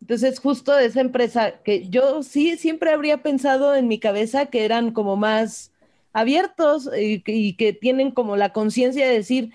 [0.00, 4.92] Entonces, justo esa empresa que yo sí siempre habría pensado en mi cabeza que eran
[4.92, 5.72] como más
[6.12, 9.52] abiertos y, y que tienen como la conciencia de decir,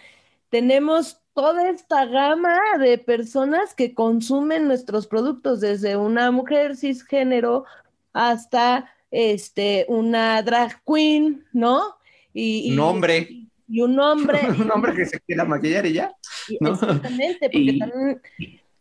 [0.50, 7.66] tenemos toda esta gama de personas que consumen nuestros productos, desde una mujer cisgénero
[8.14, 11.96] hasta este, una drag queen, ¿no?
[12.34, 13.28] Y, un hombre.
[13.68, 14.40] Y, un hombre.
[14.60, 16.12] un hombre que se quiera maquillar y ya.
[16.50, 18.22] Exactamente, porque también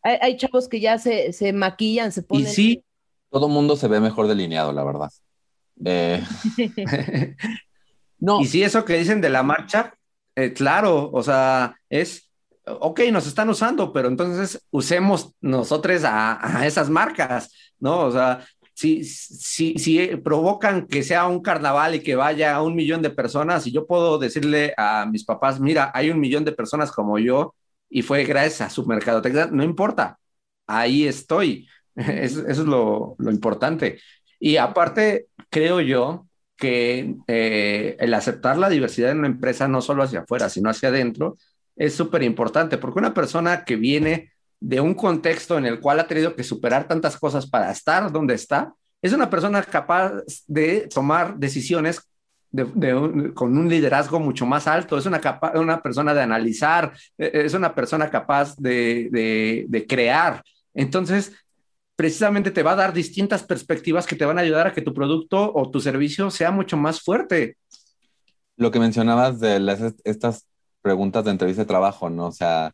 [0.02, 2.46] hay, chavos que ya se, se, maquillan, se ponen.
[2.46, 2.84] Y sí,
[3.30, 5.10] todo mundo se ve mejor delineado, la verdad.
[5.84, 6.22] Eh...
[8.18, 8.40] no.
[8.40, 9.94] Y sí, eso que dicen de la marcha,
[10.36, 12.27] eh, claro, o sea, es,
[12.80, 18.00] ok, nos están usando, pero entonces usemos nosotros a, a esas marcas, ¿no?
[18.00, 18.44] O sea,
[18.78, 23.10] si, si, si provocan que sea un carnaval y que vaya a un millón de
[23.10, 27.18] personas, y yo puedo decirle a mis papás, mira, hay un millón de personas como
[27.18, 27.54] yo
[27.90, 30.18] y fue gracias a su mercadotecnia, no importa,
[30.66, 31.68] ahí estoy.
[31.96, 33.98] Eso, es lo, lo, importante.
[34.38, 40.02] Y aparte, creo yo que eh, el aceptar la diversidad en una empresa, no solo
[40.04, 41.36] hacia afuera, sino hacia adentro,
[41.78, 46.08] es súper importante, porque una persona que viene de un contexto en el cual ha
[46.08, 50.12] tenido que superar tantas cosas para estar donde está, es una persona capaz
[50.48, 52.02] de tomar decisiones
[53.34, 55.20] con un liderazgo mucho más alto, es una,
[55.54, 60.42] una persona de analizar, e, es una persona capaz de, de crear.
[60.74, 61.32] Entonces,
[61.94, 64.94] precisamente te va a dar distintas perspectivas que te van a ayudar a que tu
[64.94, 67.56] producto o tu servicio sea mucho más fuerte.
[68.56, 70.47] Lo que mencionabas de estas
[70.82, 72.26] preguntas de entrevista de trabajo, ¿no?
[72.26, 72.72] O sea,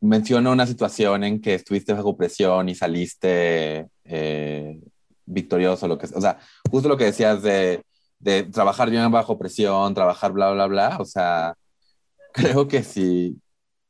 [0.00, 4.80] menciono una situación en que estuviste bajo presión y saliste eh,
[5.24, 6.38] victorioso, lo que o sea,
[6.70, 7.82] justo lo que decías de,
[8.18, 11.54] de, trabajar bien bajo presión, trabajar bla, bla, bla, o sea,
[12.32, 13.40] creo que sí,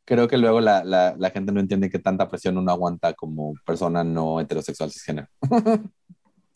[0.04, 3.54] creo que luego la, la, la gente no entiende que tanta presión uno aguanta como
[3.64, 5.28] persona no heterosexual cisgénero.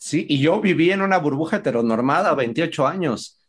[0.03, 3.40] Sí, y yo viví en una burbuja heteronormada 28 años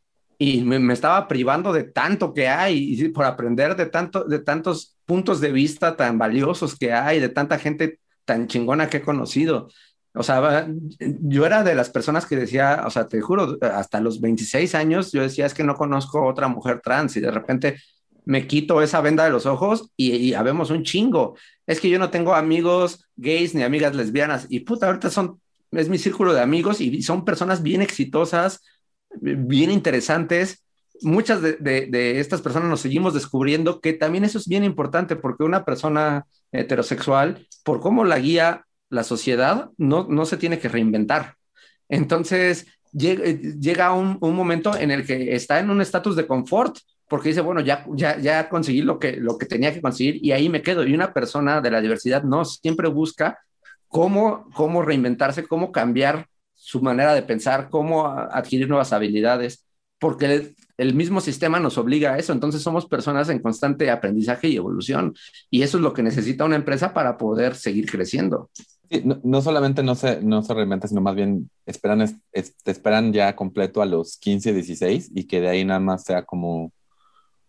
[0.44, 5.40] y me, estaba privando de tanto que hay por aprender de, tanto, de tantos puntos
[5.40, 9.70] de vista tan valiosos que hay, de tanta gente tan chingona que he conocido.
[10.16, 10.68] O sea,
[11.00, 15.12] yo era de las personas que decía, o sea, te juro, hasta los 26 años
[15.12, 17.80] yo decía, es que no conozco otra mujer trans y de repente
[18.26, 21.36] me quito esa venda de los ojos y, y habemos un chingo.
[21.68, 25.40] Es que yo no tengo amigos gays ni amigas lesbianas y puta, ahorita son,
[25.70, 28.64] es mi círculo de amigos y son personas bien exitosas,
[29.20, 30.64] bien interesantes.
[31.02, 35.66] Muchas de, estas personas nos seguimos descubriendo que también eso es bien importante porque una
[35.66, 41.36] persona heterosexual, por cómo la guía la sociedad, no, no se tiene que reinventar.
[41.88, 47.42] Entonces, llega, un, momento en el que está en un estatus de confort porque dice,
[47.42, 50.62] bueno, ya, ya, ya conseguí lo que, lo que tenía que conseguir y ahí me
[50.62, 50.86] quedo.
[50.86, 53.40] Y una persona de la diversidad no siempre busca
[53.88, 56.28] cómo, cómo reinventarse, cómo cambiar
[56.64, 59.66] su manera de pensar, cómo adquirir nuevas habilidades,
[59.98, 62.34] porque el, mismo sistema nos obliga a eso.
[62.34, 65.16] Entonces somos personas en constante aprendizaje y evolución.
[65.50, 68.52] Y eso es lo que necesita una empresa para poder seguir creciendo.
[69.24, 73.82] no, solamente no se, no se reinventa, sino más bien esperan, te esperan ya completo
[73.82, 76.72] a los 15, 16 y que de ahí nada más sea como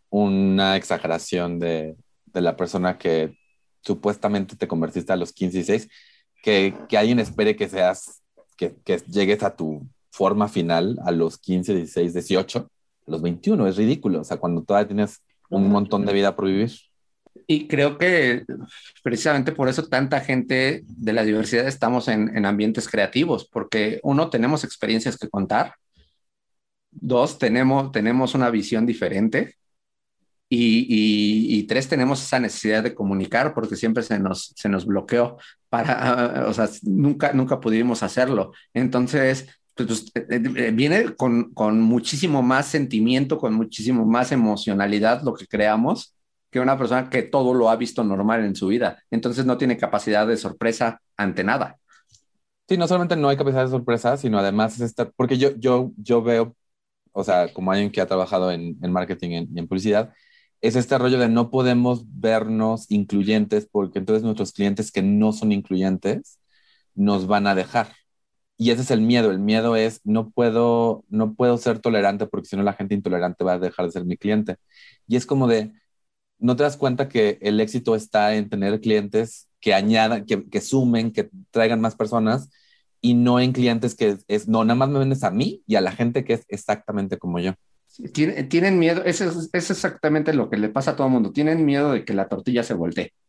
[0.09, 1.97] una exageración de,
[2.33, 3.37] de la persona que
[3.83, 5.89] supuestamente te convertiste a los 15, 16,
[6.43, 8.22] que, que alguien espere que seas
[8.57, 8.75] que,
[9.09, 12.59] llegues a tu forma final a los 15, 16, 18,
[13.07, 16.47] a los 21, es ridículo, o sea, cuando todavía tienes un montón de vida por
[16.47, 16.73] vivir.
[17.47, 18.45] Y creo que
[19.03, 24.31] precisamente por eso tanta gente de la diversidad estamos en, en, ambientes creativos, porque uno,
[24.31, 25.75] tenemos experiencias que contar,
[26.91, 29.57] dos, tenemos, tenemos una visión diferente
[30.55, 35.39] y, tres, tenemos esa necesidad de comunicar porque siempre se nos, se nos bloqueó
[35.69, 38.53] para, o sea, nunca, nunca pudimos hacerlo.
[38.75, 45.23] Entonces, pues, pues eh, eh, viene con, con, muchísimo más sentimiento, con muchísimo más emocionalidad
[45.23, 46.15] lo que creamos
[46.51, 49.03] que una persona que todo lo ha visto normal en su vida.
[49.11, 51.79] Entonces no tiene capacidad de sorpresa ante nada.
[52.69, 56.23] Sí, no solamente no hay capacidad de sorpresa, sino además es porque yo, yo, yo
[56.23, 56.55] veo,
[57.13, 60.13] o sea, como alguien que ha trabajado en, en marketing y en publicidad,
[60.63, 65.53] es este rollo de no podemos vernos incluyentes porque entonces nuestros clientes que no son
[65.53, 66.39] incluyentes
[66.95, 67.89] nos van a dejar.
[68.59, 69.31] Y ese es el miedo.
[69.33, 73.45] El miedo es no puedo, no puedo ser tolerante porque si no la gente intolerante
[73.45, 74.57] va a dejar de ser mi cliente.
[75.09, 75.73] Y es como de,
[76.39, 80.61] no te das cuenta que el éxito está en tener clientes que añadan, que, que
[80.61, 82.51] sumen, que traigan más personas
[83.01, 85.81] y no en clientes que es, no, nada más me vendes a mí y a
[85.81, 87.55] la gente que es exactamente como yo.
[88.13, 91.33] Tienen miedo, eso es, exactamente lo que le pasa a todo el mundo.
[91.33, 93.13] Tienen miedo de que la tortilla se voltee.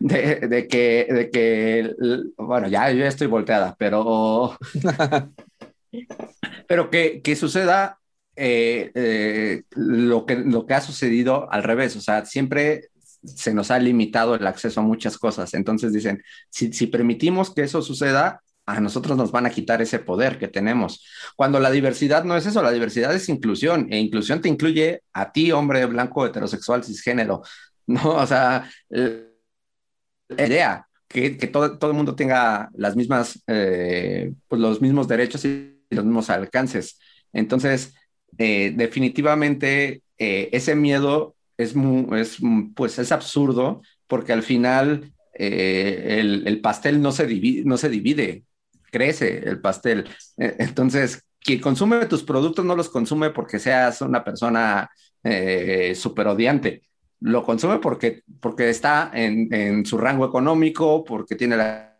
[0.00, 1.94] De, que, de que,
[2.38, 4.56] bueno, ya yo estoy volteada, pero,
[6.66, 8.00] pero que, que suceda
[8.34, 11.96] eh, eh, lo, que, lo que ha sucedido al revés.
[11.96, 12.88] O sea, siempre
[13.22, 15.52] se nos ha limitado el acceso a muchas cosas.
[15.52, 18.40] Entonces dicen, si, si permitimos que eso suceda,
[18.76, 21.04] a nosotros nos van a quitar ese poder que tenemos.
[21.36, 25.32] Cuando la diversidad no es eso, la diversidad es inclusión, e inclusión te incluye a
[25.32, 27.42] ti, hombre blanco, heterosexual, cisgénero,
[27.86, 28.16] ¿no?
[28.16, 34.60] O sea, la idea que, que todo, todo, el mundo tenga las mismas, eh, pues
[34.60, 36.98] los mismos derechos y los mismos alcances.
[37.32, 37.94] Entonces,
[38.38, 41.74] eh, definitivamente eh, ese miedo es,
[42.12, 42.38] es,
[42.76, 48.44] pues es absurdo porque al final el, el, pastel no se, divide, no se divide,
[48.90, 50.08] crece el pastel.
[50.36, 54.90] E, entonces, quien consume tus productos no los consume porque seas una persona
[55.22, 56.82] eh, súper odiante.
[57.20, 61.98] Lo consume porque, porque está en, en, su rango económico, porque tiene la,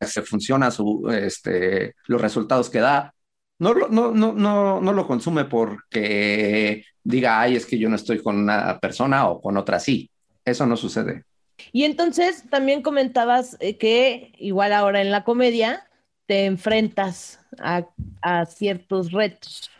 [0.00, 3.14] se funciona su, este, los resultados que da.
[3.58, 8.22] No, no, no, no, no lo consume porque diga, ay, es que yo no estoy
[8.22, 10.10] con una persona o con otra sí.
[10.44, 11.24] Eso no sucede.
[11.72, 15.87] Y entonces también comentabas eh, que igual ahora en la comedia
[16.28, 19.70] te enfrentas a, ciertos retos.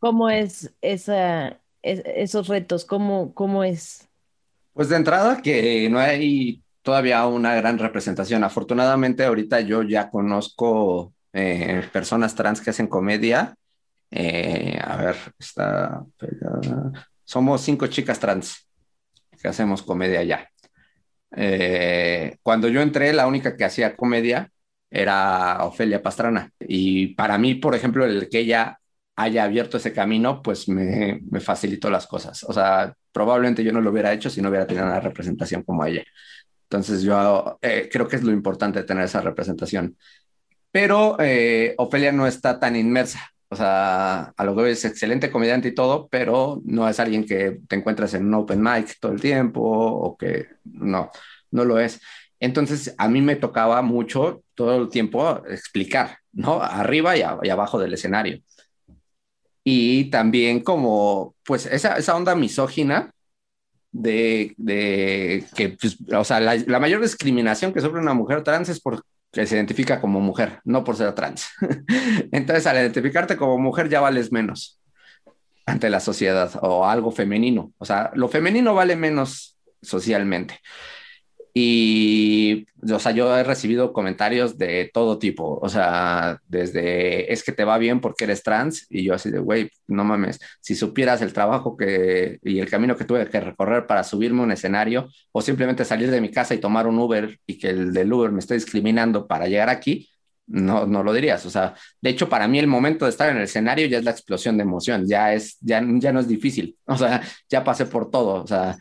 [0.00, 2.84] ¿Cómo es, esa, esos retos?
[2.84, 4.08] ¿Cómo, ¿Cómo es?
[4.72, 8.42] Pues de entrada que no hay todavía una gran representación.
[8.42, 13.54] Afortunadamente ahorita yo ya conozco eh, personas trans que hacen comedia.
[14.10, 16.04] Eh, a ver, está
[17.24, 18.68] Somos cinco chicas trans
[19.40, 20.48] que hacemos comedia ya.
[21.36, 24.50] Eh, cuando yo entré, la única que hacía comedia
[24.92, 26.52] era Ofelia Pastrana.
[26.60, 28.78] Y para mí, por ejemplo, el que ella
[29.16, 32.44] haya abierto ese camino, pues me, facilitó las cosas.
[32.44, 35.84] O sea, probablemente yo no lo hubiera hecho si no hubiera tenido una representación como
[35.86, 36.04] ella.
[36.64, 39.96] Entonces yo eh, creo que es lo importante tener esa representación.
[40.70, 43.32] Pero eh, Ofelia no está tan inmersa.
[43.48, 47.60] O sea, a lo que es excelente comediante y todo, pero no es alguien que
[47.68, 51.10] te encuentras en un open mic todo el tiempo o que no,
[51.50, 52.00] no lo es.
[52.40, 56.62] Entonces, a mí me tocaba mucho todo el tiempo explicar, ¿no?
[56.62, 58.40] Arriba y, abajo del escenario.
[59.64, 63.12] Y también como, pues, esa, esa onda misógina
[63.92, 68.68] de, de que, pues, o sea, la, la, mayor discriminación que sufre una mujer trans
[68.68, 71.48] es porque se identifica como mujer, no por ser trans.
[72.32, 74.80] Entonces, al identificarte como mujer ya vales menos
[75.66, 77.72] ante la sociedad o algo femenino.
[77.78, 80.60] O sea, lo femenino vale menos socialmente.
[81.54, 87.52] Y, o sea, yo he recibido comentarios de todo tipo, o sea, desde es que
[87.52, 91.20] te va bien porque eres trans, y yo así de, güey, no mames, si supieras
[91.20, 95.08] el trabajo que y el camino que tuve que recorrer para subirme a un escenario,
[95.30, 98.32] o simplemente salir de mi casa y tomar un Uber y que el del Uber
[98.32, 100.08] me esté discriminando para llegar aquí,
[100.46, 101.44] no, no lo dirías.
[101.46, 104.04] O sea, de hecho, para mí el momento de estar en el escenario ya es
[104.04, 107.86] la explosión de emoción, ya es, ya, ya no es difícil, o sea, ya pasé
[107.86, 108.76] por todo, o sea,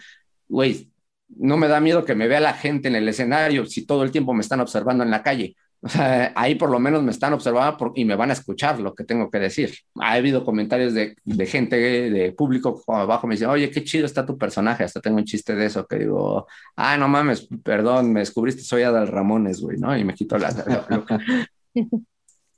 [0.47, 0.90] güey,
[1.37, 4.11] no me da miedo que me vea la gente en el escenario si todo el
[4.11, 5.55] tiempo me están observando en la calle.
[5.83, 8.93] O sea, ahí por lo menos me están observando y me van a escuchar lo
[8.93, 9.73] que tengo que decir.
[9.99, 11.15] Ha habido comentarios de,
[11.47, 14.83] gente, de público abajo, me dicen, oye, qué chido está tu personaje.
[14.83, 18.83] Hasta tengo un chiste de eso que digo, ah, no mames, perdón, me descubriste, soy
[18.83, 19.97] Adal Ramones, güey, ¿no?
[19.97, 20.49] Y me quito la...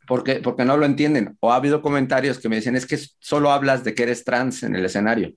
[0.06, 1.38] porque, porque no lo entienden.
[1.40, 4.64] O ha habido comentarios que me dicen, es que solo hablas de que eres trans
[4.64, 5.34] en el escenario.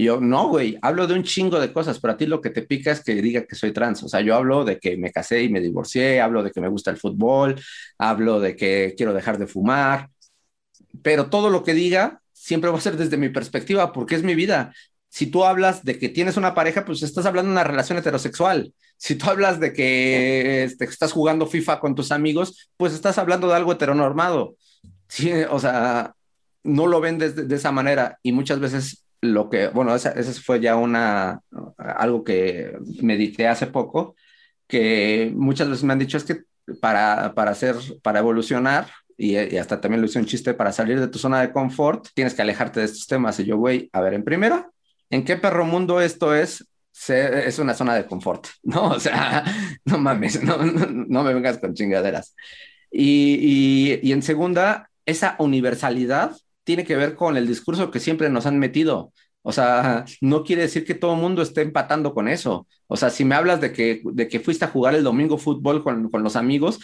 [0.00, 2.48] Y yo, no, güey, hablo de un chingo de cosas, pero a ti lo que
[2.48, 4.02] te pica es que diga que soy trans.
[4.02, 6.68] O sea, yo hablo de que me casé y me divorcié, hablo de que me
[6.68, 7.60] gusta el fútbol,
[7.98, 10.08] hablo de que quiero dejar de fumar,
[11.02, 14.34] pero todo lo que diga siempre va a ser desde mi perspectiva, porque es mi
[14.34, 14.72] vida.
[15.10, 18.72] Si tú hablas de que tienes una pareja, pues estás hablando de una relación heterosexual.
[18.96, 23.48] Si tú hablas de que este, estás jugando FIFA con tus amigos, pues estás hablando
[23.48, 24.56] de algo heteronormado.
[25.08, 26.14] Sí, o sea,
[26.62, 30.60] no lo ven de, de esa manera y muchas veces lo que, bueno, esa, fue
[30.60, 31.40] ya una,
[31.76, 34.16] algo que medité hace poco,
[34.66, 36.42] que muchas veces me han dicho es que
[36.80, 41.08] para, para hacer, para evolucionar, y, hasta también lo hice un chiste, para salir de
[41.08, 43.38] tu zona de confort, tienes que alejarte de estos temas.
[43.40, 44.70] Y yo, güey, a ver, en primera,
[45.10, 46.66] ¿en qué perro mundo esto es?
[47.08, 48.88] es una zona de confort, ¿no?
[48.88, 49.44] O sea,
[49.84, 52.34] no mames, no, no, me vengas con chingaderas.
[52.90, 56.32] Y, y en segunda, esa universalidad
[56.70, 59.12] tiene que ver con el discurso que siempre nos han metido.
[59.42, 62.68] O sea, no quiere decir que todo el mundo esté empatando con eso.
[62.86, 65.82] O sea, si me hablas de que, de que fuiste a jugar el domingo fútbol
[65.82, 66.78] con, con los amigos,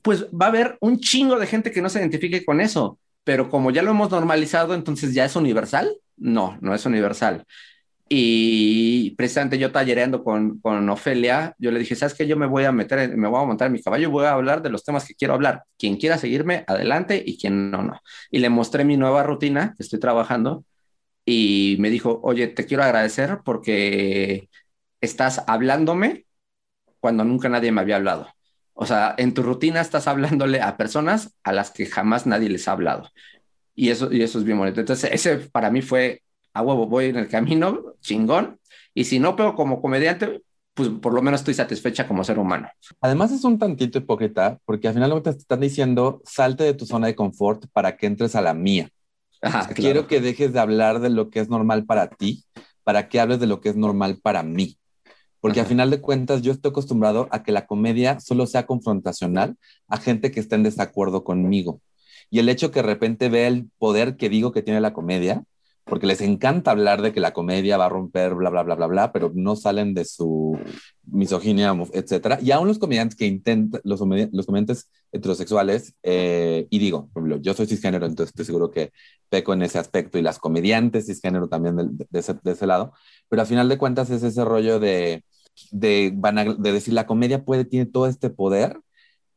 [0.00, 2.98] pues va a haber un chingo de gente que no se identifique con eso.
[3.24, 5.94] pero como ya lo hemos normalizado, entonces ya es universal.
[6.16, 7.44] No, no es universal.
[8.12, 12.26] Y precisamente yo tallereando con, con Ofelia, yo le dije, ¿sabes qué?
[12.26, 14.32] Yo me voy a meter, me voy a montar en mi caballo y voy a
[14.32, 15.62] hablar de los temas que quiero hablar.
[15.78, 18.00] Quien quiera seguirme, adelante, y quien no, no.
[18.32, 20.64] Y le mostré mi nueva rutina que estoy trabajando
[21.24, 24.48] y me dijo, oye, te quiero agradecer porque
[25.00, 26.26] estás hablándome
[26.98, 28.26] cuando nunca nadie me había hablado.
[28.74, 32.66] O sea, en tu rutina estás hablándole a personas a las que jamás nadie les
[32.66, 33.08] ha hablado.
[33.76, 34.80] Y eso, y eso es bien bonito.
[34.80, 38.58] Entonces, ese para mí fue a huevo, voy en el camino, chingón.
[38.94, 40.42] Y si no pero como comediante,
[40.74, 42.68] pues por lo menos estoy satisfecha como ser humano.
[43.00, 47.06] Además es un tantito hipócrita porque al final te están diciendo, salte de tu zona
[47.06, 48.90] de confort para que entres a la mía.
[49.74, 52.44] Quiero que dejes de hablar de lo que es normal para ti,
[52.84, 54.76] para que hables de lo que es normal para mí.
[55.40, 59.56] Porque al final de cuentas yo estoy acostumbrado a que la comedia solo sea confrontacional
[59.88, 61.80] a gente que esté en desacuerdo conmigo.
[62.28, 65.42] Y el hecho que de repente vea el poder que digo que tiene la comedia,
[65.84, 68.86] porque les encanta hablar de que la comedia va a romper, bla, bla, bla, bla,
[68.86, 70.58] bla, pero no salen de su
[71.04, 72.38] misoginia, etcétera.
[72.40, 77.42] Y aún los comediantes que intentan, los, los comediantes heterosexuales, eh, y digo, por ejemplo,
[77.42, 78.92] yo soy cisgénero, entonces estoy seguro que
[79.28, 82.92] peco en ese aspecto, y las comediantes cisgénero también de, de, ese, de ese, lado,
[83.28, 85.24] pero al final de cuentas es ese rollo de,
[85.72, 88.80] de, de decir, la comedia puede, tiene todo este poder,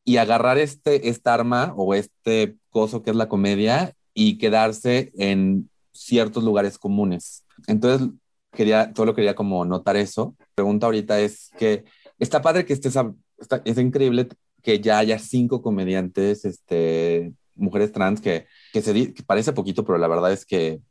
[0.05, 5.69] y agarrar este, esta arma o este coso que es la comedia y quedarse en
[5.93, 7.45] ciertos lugares comunes.
[7.67, 8.09] Entonces,
[8.51, 10.35] quería, solo quería como notar eso.
[10.39, 11.85] La pregunta ahorita es que
[12.19, 12.97] está padre que estés,
[13.37, 14.27] está, es increíble
[14.61, 19.97] que ya haya cinco comediantes, este, mujeres trans, que, que se que parece poquito, pero
[19.97, 20.81] la verdad es que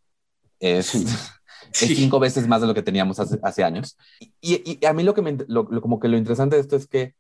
[0.61, 0.95] es,
[1.73, 3.97] es cinco veces más de lo que teníamos hace, hace años.
[4.41, 6.87] Y, y, a mí lo que me, lo, como que lo interesante de esto es
[6.87, 7.15] que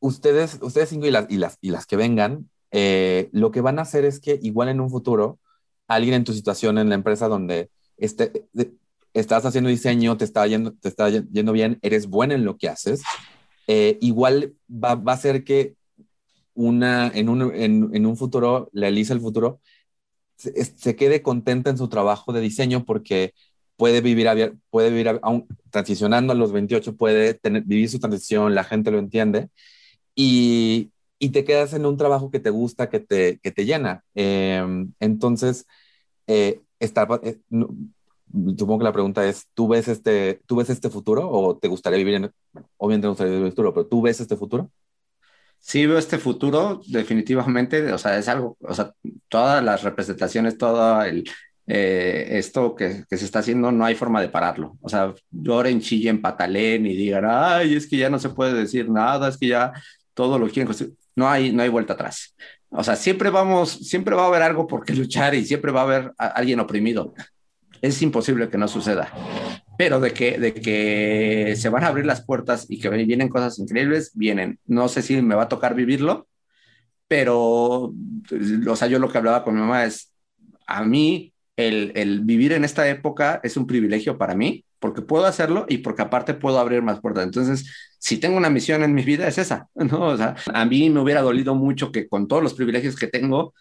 [0.00, 3.78] ustedes, ustedes cinco y las, y las, y las que vengan, eh, lo que van
[3.78, 5.38] a hacer es que igual en un futuro
[5.88, 8.46] alguien en tu situación en la empresa donde este,
[9.14, 12.68] estás haciendo diseño, te está, yendo, te está yendo bien, eres buena en lo que
[12.68, 13.02] haces,
[13.66, 15.74] eh, igual va, va, a ser que
[16.54, 19.60] una, en, un, en, en un futuro, la Elisa el futuro,
[20.36, 23.32] se, se, quede contenta en su trabajo de diseño porque
[23.76, 28.64] puede vivir, puede vivir aún, transicionando a los 28, puede tener, vivir su transición, la
[28.64, 29.48] gente lo entiende.
[30.14, 34.04] Y, y te quedas en un trabajo que te gusta, que te, que te llena.
[34.14, 34.64] Eh,
[35.00, 35.66] entonces,
[36.26, 37.68] eh, está, eh, no,
[38.56, 41.98] supongo que la pregunta es, ¿tú ves, este, ¿tú ves este futuro o te gustaría
[41.98, 42.30] vivir en,
[42.76, 44.70] obviamente te gustaría vivir en el futuro, pero ¿tú ves este futuro?
[45.58, 48.92] Sí, veo este futuro, definitivamente, o sea, es algo, o sea,
[49.28, 51.24] todas las representaciones, todo el,
[51.66, 54.78] eh, esto que, que, se está haciendo, no hay forma de pararlo.
[54.80, 58.88] O sea, lloren, chillen, patalen y digan, ay, es que ya no se puede decir
[58.88, 59.72] nada, es que ya
[60.14, 60.68] todo lo quieren
[61.16, 62.36] no hay, no hay vuelta atrás.
[62.68, 65.80] O sea, siempre vamos, siempre va a haber algo por qué luchar y siempre va
[65.80, 67.14] a haber a alguien oprimido.
[67.82, 69.12] Es imposible que no suceda.
[69.78, 73.58] Pero de que, de que se van a abrir las puertas y que vienen cosas
[73.58, 74.58] increíbles, vienen.
[74.66, 76.28] No sé si me va a tocar vivirlo,
[77.08, 77.94] pero,
[78.68, 80.12] o sea, yo lo que hablaba con mi mamá es,
[80.66, 85.26] a mí el, el vivir en esta época es un privilegio para mí, porque puedo
[85.26, 87.24] hacerlo y porque aparte puedo abrir más puertas.
[87.24, 90.08] Entonces, si tengo una misión en mi vida es esa, ¿no?
[90.08, 93.54] O sea, a mí me hubiera dolido mucho que con todos los privilegios que tengo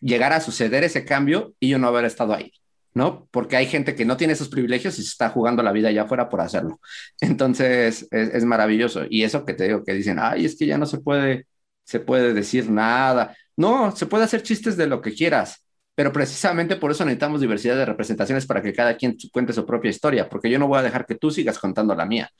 [0.00, 2.52] llegara a suceder ese cambio y yo no haber estado ahí,
[2.94, 3.28] ¿no?
[3.30, 6.02] Porque hay gente que no tiene esos privilegios y se está jugando la vida allá
[6.02, 6.80] afuera por hacerlo.
[7.20, 9.02] Entonces, es, es maravilloso.
[9.08, 11.46] Y eso que te digo que dicen, ay, es que ya no se puede,
[11.84, 13.36] se puede decir nada.
[13.56, 15.64] No, se puede hacer chistes de lo que quieras,
[15.94, 19.90] pero precisamente por eso necesitamos diversidad de representaciones para que cada quien cuente su propia
[19.90, 22.30] historia, porque yo no voy a dejar que tú sigas contando la mía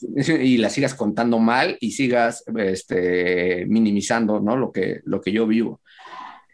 [0.00, 4.56] y la sigas contando mal y sigas este, minimizando ¿no?
[4.56, 5.80] lo, que, lo que yo vivo.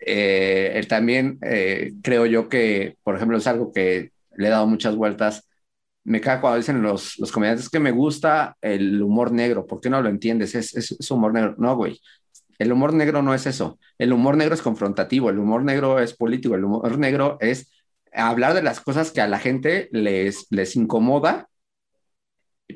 [0.05, 4.97] Eh, también eh, creo yo que, por ejemplo, es algo que le he dado muchas
[4.97, 5.49] vueltas.
[6.05, 9.67] Me cae cuando dicen los, los comediantes que me gusta el humor negro.
[9.67, 10.55] ¿Por qué no lo entiendes?
[10.55, 11.55] Es, es, es humor negro.
[11.59, 12.01] No, güey.
[12.63, 13.79] El humor negro no es eso.
[13.99, 15.31] El humor negro es confrontativo.
[15.31, 16.55] El humor negro es político.
[16.55, 17.71] El humor negro es
[18.13, 21.49] hablar de las cosas que a la gente les, les incomoda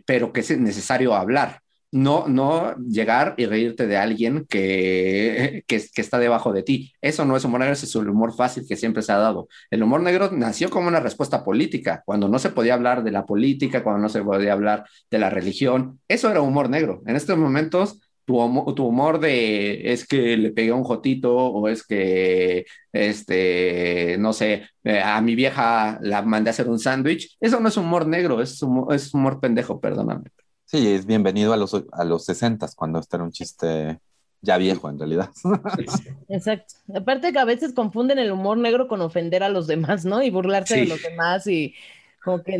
[0.04, 1.60] pero que es necesario hablar.
[1.92, 6.92] No, no llegar y reírte de alguien que, que, que, está debajo de ti.
[7.00, 9.48] Eso no es humor negro, es el humor fácil que siempre se ha dado.
[9.70, 13.24] El humor negro nació como una respuesta política, cuando no se podía hablar de la
[13.24, 16.00] política, cuando no se podía hablar de la religión.
[16.08, 17.02] Eso era humor negro.
[17.06, 21.86] En estos momentos tu, tu, humor de es que le pegué un jotito o es
[21.86, 27.36] que, este, no sé, eh, a mi vieja la mandé a hacer un sándwich.
[27.40, 30.30] Eso no es humor negro, es humor, es humor pendejo, perdóname.
[30.64, 34.00] Sí, es bienvenido a los, a los 60 cuando este era un chiste
[34.42, 35.30] ya viejo en realidad.
[36.28, 36.74] Exacto.
[36.94, 40.22] Aparte que a veces confunden el humor negro con ofender a los demás, ¿no?
[40.22, 41.74] Y burlarse de los demás y
[42.22, 42.58] como que...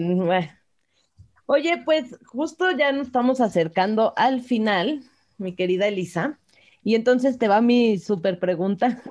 [1.48, 5.02] Oye, pues justo ya nos estamos acercando al final,
[5.38, 6.38] mi querida Elisa.
[6.82, 9.02] Y entonces te va mi super pregunta.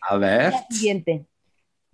[0.00, 0.52] A ver.
[0.70, 1.26] siguiente.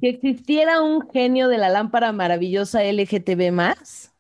[0.00, 4.14] Si existiera un genio de la lámpara maravillosa LGTB más,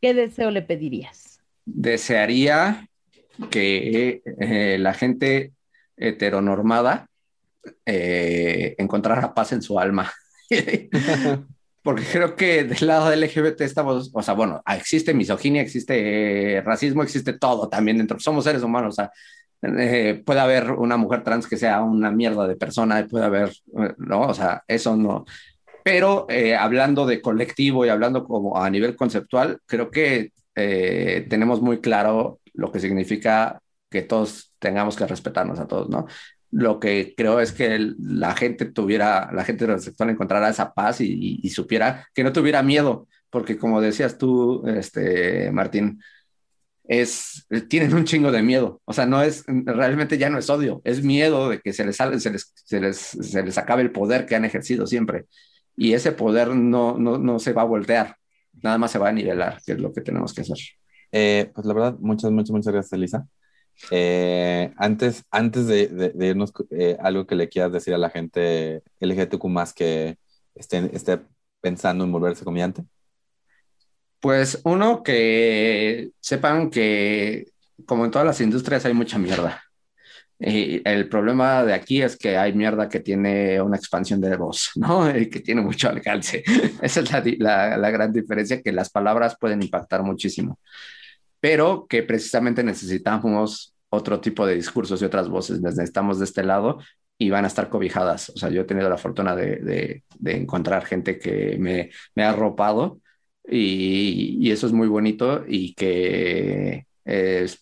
[0.00, 1.40] ¿qué deseo le pedirías?
[1.64, 2.88] Desearía
[3.50, 5.52] que eh, la gente
[5.96, 7.08] heteronormada
[7.86, 10.10] eh, encontrara paz en su alma.
[11.82, 16.60] Porque creo que del lado del LGBT estamos, o sea, bueno, existe misoginia, existe eh,
[16.62, 18.20] racismo, existe todo también dentro.
[18.20, 19.10] Somos seres humanos, o sea,
[20.24, 23.52] puede haber una mujer trans que sea una mierda de persona, puede haber,
[23.98, 24.22] ¿no?
[24.22, 25.24] O sea, eso no.
[25.84, 26.26] Pero
[26.58, 32.70] hablando de colectivo y hablando como a nivel conceptual, creo que tenemos muy claro lo
[32.70, 33.60] que significa
[33.90, 36.06] que todos tengamos que respetarnos a todos, ¿no?
[36.52, 41.48] Lo que creo es que la gente tuviera, la gente heterosexual encontrara esa paz y,
[41.50, 46.00] supiera que no tuviera miedo, porque como decías tú, este, Martín,
[46.84, 48.82] es, tienen un chingo de miedo.
[48.84, 51.96] O sea, no es, realmente ya no es odio, es miedo de que se les,
[51.96, 55.24] se les, se les, se les acabe el poder que han ejercido siempre.
[55.74, 58.16] Y ese poder no, no, no se va a voltear,
[58.62, 60.58] nada más se va a nivelar, que es lo que tenemos que hacer.
[61.12, 63.26] Eh, pues la verdad, muchas, muchas, muchas gracias, Elisa.
[63.90, 69.44] Eh, antes, antes de, irnos, eh, algo que le quieras decir a la gente LGTQ
[69.46, 70.18] más que
[70.54, 71.20] esté, esté
[71.60, 72.84] pensando en volverse comediante.
[74.20, 77.46] Pues uno, que sepan que
[77.86, 79.62] como en todas las industrias hay mucha mierda.
[80.38, 84.70] Y el problema de aquí es que hay mierda que tiene una expansión de voz,
[84.76, 85.08] ¿no?
[85.16, 86.42] Y que tiene mucho alcance.
[86.82, 90.58] Esa es la, la, la gran diferencia, que las palabras pueden impactar muchísimo
[91.42, 95.60] pero que precisamente necesitamos otro tipo de discursos y otras voces.
[95.60, 96.78] necesitamos de este lado
[97.18, 98.30] y van a estar cobijadas.
[98.30, 103.00] O sea, yo he tenido la fortuna de, encontrar gente que me, me ha arropado
[103.44, 106.86] y, eso es muy bonito y que,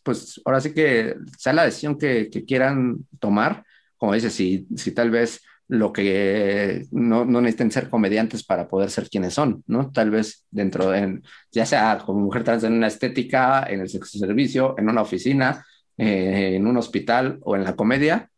[0.03, 3.65] pues ahora sí que sea la decisión que, quieran tomar.
[3.97, 8.91] Como dices, si, si tal vez lo que no, no, necesiten ser comediantes para poder
[8.91, 9.93] ser quienes son, ¿no?
[9.93, 11.21] Tal vez dentro de,
[11.53, 15.65] ya sea como mujer trans en una estética, en el sexo servicio, en una oficina,
[15.97, 18.29] eh, en un hospital o en la comedia,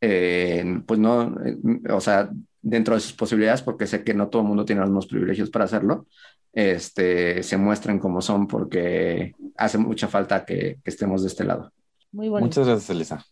[0.00, 1.58] eh, pues no, eh,
[1.90, 2.30] o sea,
[2.62, 5.50] dentro de sus posibilidades, porque sé que no todo el mundo tiene los mismos privilegios
[5.50, 6.06] para hacerlo,
[6.54, 11.70] este, se muestren como son porque hace mucha falta que, estemos de este lado.
[12.12, 12.46] Muy bueno.
[12.46, 13.22] Muchas gracias, Elisa.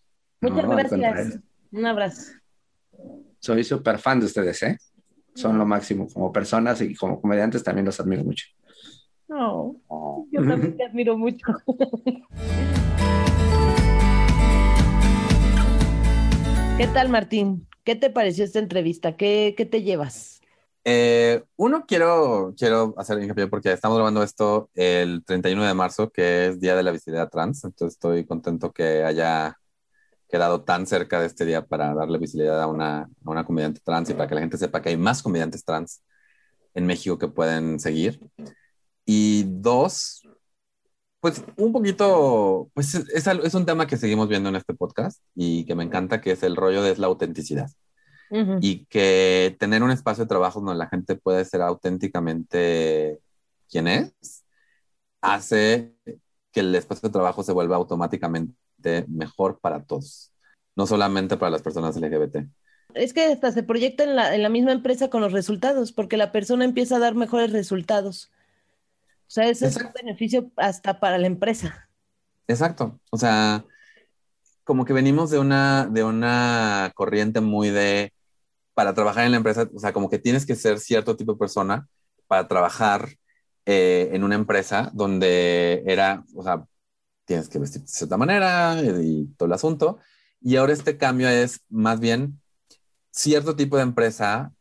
[0.43, 1.41] Muchas gracias.
[1.73, 2.33] Un abrazo
[3.47, 4.77] soy súper fan de ustedes, ¿eh?
[5.37, 8.47] Son lo máximo como personas y como comediantes también los admiro mucho.
[9.29, 9.77] No,
[10.33, 11.47] yo también te admiro mucho.
[16.77, 17.69] ¿Qué tal, Martín?
[17.85, 19.17] ¿Qué te pareció esta entrevista?
[19.17, 20.41] ¿Qué, qué te llevas?
[20.85, 26.49] Eh, uno, quiero, quiero hacer hincapié porque estamos grabando esto el 31 de marzo, que
[26.49, 29.57] es Día de la Visibilidad Trans, entonces estoy contento que haya
[30.29, 34.11] quedado tan cerca de este día para darle visibilidad a una, a una comediante trans
[34.11, 36.03] y para que la gente sepa que hay más comediantes trans
[36.75, 38.21] en México que pueden seguir.
[39.05, 40.23] Y dos,
[41.21, 45.65] pues un poquito, pues es, es, un tema que seguimos viendo en este podcast y
[45.65, 47.71] que me encanta, que es el rollo de la autenticidad.
[48.61, 53.21] Y que tener un espacio de trabajo donde la gente puede ser auténticamente
[53.71, 54.45] quien es,
[55.21, 55.95] hace
[56.51, 58.57] que el espacio de trabajo se vuelva automáticamente
[59.09, 60.33] mejor para todos,
[60.75, 62.47] no solamente para las personas LGBT.
[62.95, 66.17] Es que hasta se proyecta en la, en la misma empresa con los resultados, porque
[66.17, 68.31] la persona empieza a dar mejores resultados.
[69.27, 71.89] O sea, ese es un beneficio hasta para la empresa.
[72.47, 73.01] Exacto.
[73.11, 73.65] O sea,
[74.65, 78.13] como que venimos de una, de una corriente muy de,
[78.75, 81.39] para trabajar en la empresa, o sea, como que tienes que ser cierto tipo de
[81.39, 81.89] persona
[82.27, 83.09] para trabajar
[83.65, 86.65] eh, en una empresa donde era, o sea,
[87.27, 89.99] tienes que vestirte de cierta manera y todo el asunto.
[90.41, 92.41] Y ahora este cambio es más bien
[93.11, 94.53] cierto tipo de empresa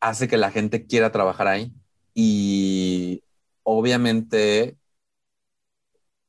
[0.00, 1.72] hace que la gente quiera trabajar ahí.
[2.14, 3.22] Y
[3.64, 4.76] obviamente,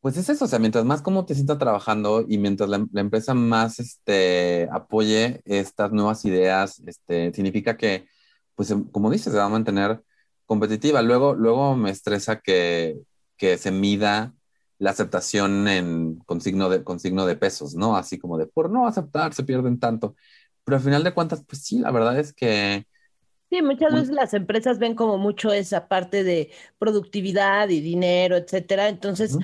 [0.01, 3.33] pues es eso, o sea, mientras más como te sientas trabajando y mientras la, empresa
[3.33, 8.07] más este, apoye estas nuevas ideas, este, significa que,
[8.55, 10.03] pues como dices, se va a mantener
[10.45, 11.01] competitiva.
[11.01, 12.97] Luego, luego me estresa que,
[13.37, 14.33] que se mida
[14.83, 17.95] la aceptación en, con, signo de, con signo de pesos, ¿no?
[17.95, 20.17] Así como de por no aceptar se pierden tanto.
[20.65, 22.85] Pero al final de cuentas, pues sí, la verdad es que...
[23.49, 28.89] Sí, muchas veces las empresas ven como mucho esa parte de productividad y dinero, etcétera.
[28.89, 29.37] Entonces,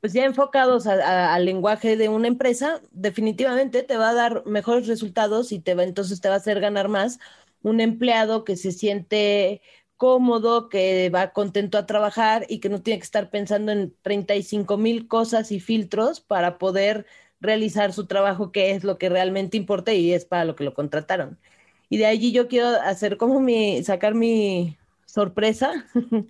[0.00, 5.50] pues ya enfocados al lenguaje de una empresa, definitivamente te va a dar mejores resultados
[5.50, 7.18] y te va, entonces te va a hacer ganar más
[7.62, 9.60] un empleado que se siente
[10.04, 14.76] cómodo, que va contento a trabajar y que no tiene que estar pensando en 35
[14.76, 17.06] mil cosas y filtros para poder
[17.40, 20.74] realizar su trabajo, que es lo que realmente importa y es para lo que lo
[20.74, 21.38] contrataron.
[21.88, 24.76] Y de allí yo quiero hacer como mi, sacar mi
[25.06, 25.72] sorpresa,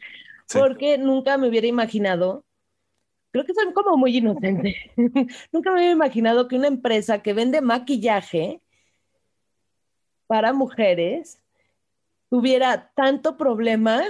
[0.53, 2.45] porque nunca me hubiera imaginado,
[3.33, 4.93] creo que soy como muy inocente,
[5.53, 8.61] nunca me hubiera imaginado que una empresa que vende maquillaje
[10.29, 11.41] para mujeres
[12.35, 14.03] tuviera tanto problema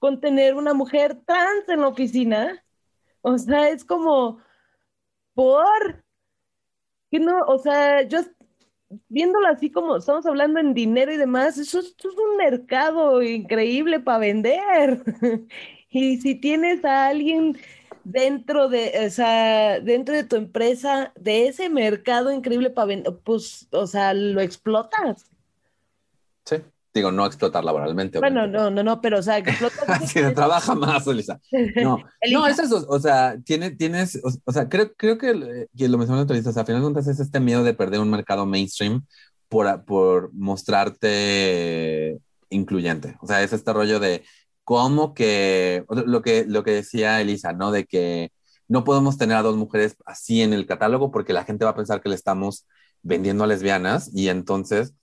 [0.00, 2.64] con tener una mujer trans en la oficina.
[3.20, 4.40] O sea, es como,
[5.34, 6.04] por,
[7.12, 8.18] que no, o sea, yo
[9.08, 14.18] viéndolo así como estamos hablando en dinero y demás, eso, es un mercado increíble para
[14.18, 15.04] vender.
[15.90, 17.56] y si tienes a alguien
[18.02, 23.68] dentro de, o sea, dentro de tu empresa, de ese mercado increíble para vender, pues,
[23.70, 25.30] o sea, lo explotas.
[26.98, 28.18] Digo, no explotar laboralmente.
[28.18, 30.06] Bueno, no, no, no, pero o sea, explotar.
[30.06, 31.40] sí, trabaja más, Elisa.
[31.76, 31.98] No,
[32.32, 32.84] no, es eso.
[32.88, 36.62] O sea, tiene, tienes, o, sea, creo, creo que, que lo mencionó Elisa, o sea,
[36.62, 39.04] al final de cuentas es este miedo de perder un mercado mainstream
[39.48, 42.18] por, por mostrarte
[42.50, 43.16] incluyente.
[43.20, 44.24] O sea, es este rollo de
[44.64, 47.70] cómo que, lo que, lo que decía Elisa, ¿no?
[47.70, 48.32] De que
[48.68, 51.76] no podemos tener a dos mujeres así en el catálogo porque la gente va a
[51.76, 52.66] pensar que le estamos
[53.02, 54.94] vendiendo a lesbianas y entonces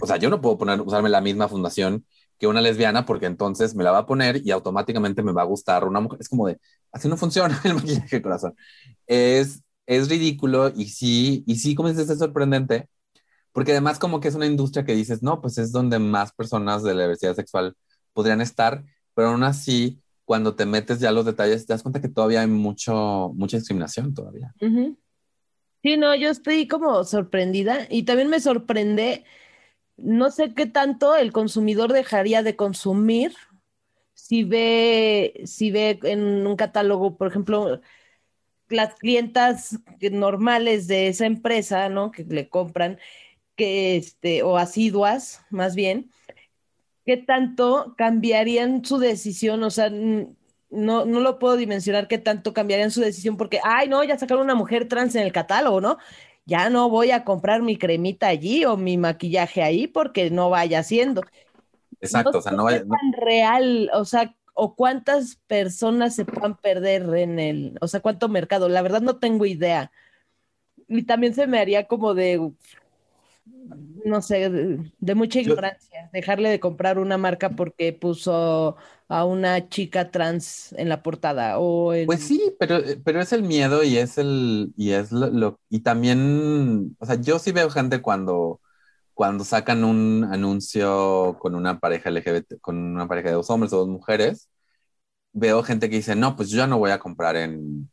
[0.00, 2.04] o sea, yo no puedo poner, usarme la misma fundación
[2.38, 5.44] que una lesbiana porque entonces me la va a poner y automáticamente me va a
[5.44, 6.20] gustar una mujer.
[6.20, 6.58] Es como de,
[6.92, 8.54] así no funciona el maquillaje corazón.
[9.06, 12.88] Es, es ridículo y sí, y sí, como dices, es sorprendente
[13.52, 16.82] porque además como que es una industria que dices, no, pues es donde más personas
[16.82, 17.74] de la diversidad sexual
[18.12, 22.08] podrían estar, pero aún así, cuando te metes ya los detalles, te das cuenta que
[22.08, 24.54] todavía hay mucho, mucha discriminación todavía.
[25.82, 29.24] Sí, no, yo estoy como sorprendida y también me sorprende
[30.02, 33.34] no sé qué tanto el consumidor dejaría de consumir
[34.14, 37.80] si ve, si ve en un catálogo, por ejemplo,
[38.68, 39.78] las clientas
[40.12, 42.10] normales de esa empresa, ¿no?
[42.12, 42.98] Que le compran,
[43.56, 46.10] que este, o asiduas, más bien,
[47.04, 49.62] ¿qué tanto cambiarían su decisión?
[49.64, 54.04] O sea, no, no lo puedo dimensionar qué tanto cambiarían su decisión porque, ay, no,
[54.04, 55.98] ya sacaron una mujer trans en el catálogo, ¿no?
[56.50, 60.82] Ya no voy a comprar mi cremita allí o mi maquillaje ahí porque no vaya
[60.82, 61.22] siendo.
[62.00, 62.80] Exacto, o sea, no vaya.
[62.80, 68.28] tan real, o sea, o cuántas personas se puedan perder en el, o sea, cuánto
[68.28, 69.92] mercado, la verdad no tengo idea.
[70.88, 72.50] Y también se me haría como de,
[74.04, 78.76] no sé, de, mucha ignorancia, dejarle de comprar una marca porque puso
[79.10, 83.82] a una chica trans en la portada o Pues sí, pero, pero es el miedo
[83.82, 88.60] y es el y es lo, y también, o sea, yo sí veo gente cuando
[89.12, 93.78] cuando sacan un anuncio con una pareja LGBT, con una pareja de dos hombres o
[93.78, 94.48] dos mujeres,
[95.32, 97.90] veo gente que dice, "No, pues yo ya no voy a comprar en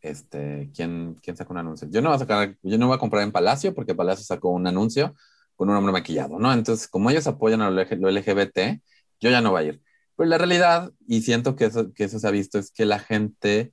[0.00, 1.88] este, ¿quién, quién saca un anuncio?
[1.90, 4.50] Yo no voy a sacar, yo no voy a comprar en Palacio porque Palacio sacó
[4.50, 5.14] un anuncio
[5.56, 6.52] con un hombre maquillado, ¿no?
[6.52, 8.80] Entonces, como ellos apoyan a lo LGBT,
[9.20, 9.82] yo ya no voy a ir.
[10.20, 12.98] Pero la realidad, y siento que eso, que eso se ha visto, es que la
[12.98, 13.72] gente,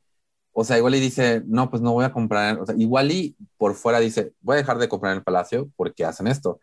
[0.54, 3.36] o sea, igual y dice, no, pues no voy a comprar, o sea, igual y
[3.58, 6.62] por fuera dice, voy a dejar de comprar en el Palacio porque hacen esto.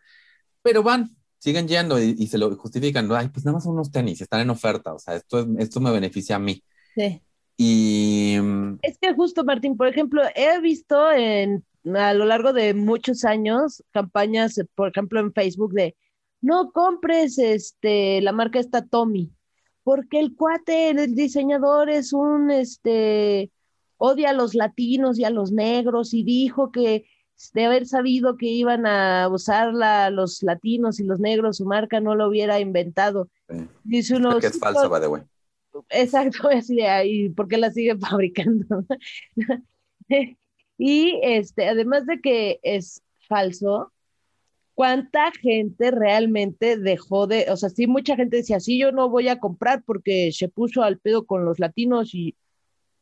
[0.63, 4.41] Pero van, siguen yendo y, se lo justifican, ay, pues nada más unos tenis, están
[4.41, 6.63] en oferta, o sea, esto, esto me beneficia a mí.
[6.95, 7.21] Sí.
[7.55, 8.37] Y...
[8.81, 11.63] Es que justo, Martín, por ejemplo, he visto en,
[11.95, 15.95] a lo largo de muchos años campañas, por ejemplo, en Facebook de,
[16.41, 19.34] no compres este, la marca esta Tommy
[19.85, 23.51] porque el cuate, el diseñador es un, este,
[23.97, 27.05] odia a los latinos y a los negros y dijo que
[27.53, 32.15] de haber sabido que iban a usarla los latinos y los negros, su marca no
[32.15, 33.29] lo hubiera inventado.
[33.83, 35.21] Dice uno, que es falso, by the way.
[35.89, 38.85] Exacto, así ahí, ¿por qué la sigue fabricando?
[40.79, 43.93] y este, además de que es falso,
[44.75, 49.29] cuánta gente realmente dejó de, o sea, sí, mucha gente decía, sí, yo no voy
[49.29, 52.35] a comprar porque se puso al pedo con los latinos y,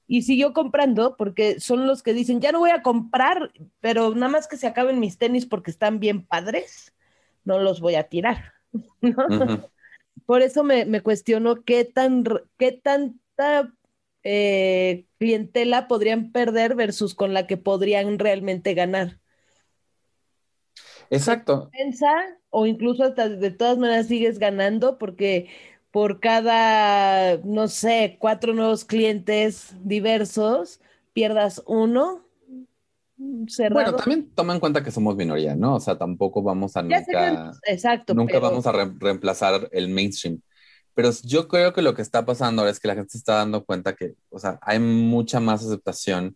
[0.07, 3.51] y siguió comprando porque son los que dicen, ya no voy a comprar,
[3.81, 6.93] pero nada más que se acaben mis tenis porque están bien padres,
[7.43, 8.53] no los voy a tirar.
[10.27, 12.23] Por eso me, me, cuestiono qué, tan,
[12.57, 13.73] qué tanta
[14.21, 19.19] eh, clientela podrían perder versus con la que podrían realmente ganar.
[21.15, 21.69] Exacto.
[22.49, 25.49] o incluso hasta de todas maneras sigues ganando porque
[25.91, 30.79] por cada, no sé, cuatro nuevos clientes diversos,
[31.13, 32.23] pierdas uno.
[33.47, 33.75] Cerrado.
[33.91, 35.75] Bueno, también toma en cuenta que somos minoría, ¿no?
[35.75, 38.13] O sea, tampoco vamos a Ya sé que- nunca, exacto.
[38.15, 40.41] nunca pero- vamos a re- reemplazar el mainstream.
[40.95, 43.35] Pero yo creo que lo que está pasando ahora es que la gente se está
[43.35, 46.35] dando cuenta que, o sea, hay mucha más aceptación,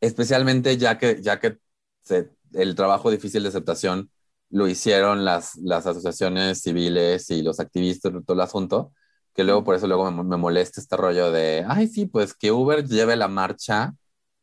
[0.00, 1.58] especialmente ya que, ya que
[2.02, 4.10] se- el trabajo difícil de aceptación
[4.50, 8.92] lo hicieron las, las asociaciones civiles y los activistas, todo el asunto,
[9.34, 12.86] que luego por eso luego me, molesta este rollo de, ay, sí, pues que Uber
[12.86, 13.94] lleve la marcha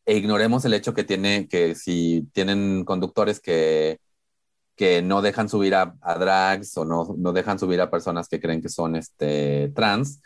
[0.05, 3.99] e ignoremos el hecho que tiene, que si tienen conductores que,
[4.75, 8.39] que no dejan subir a, a drags o no, no dejan subir a personas que
[8.41, 10.21] creen que son este, trans,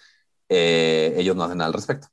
[0.49, 2.07] eh, ellos no hacen nada al respecto.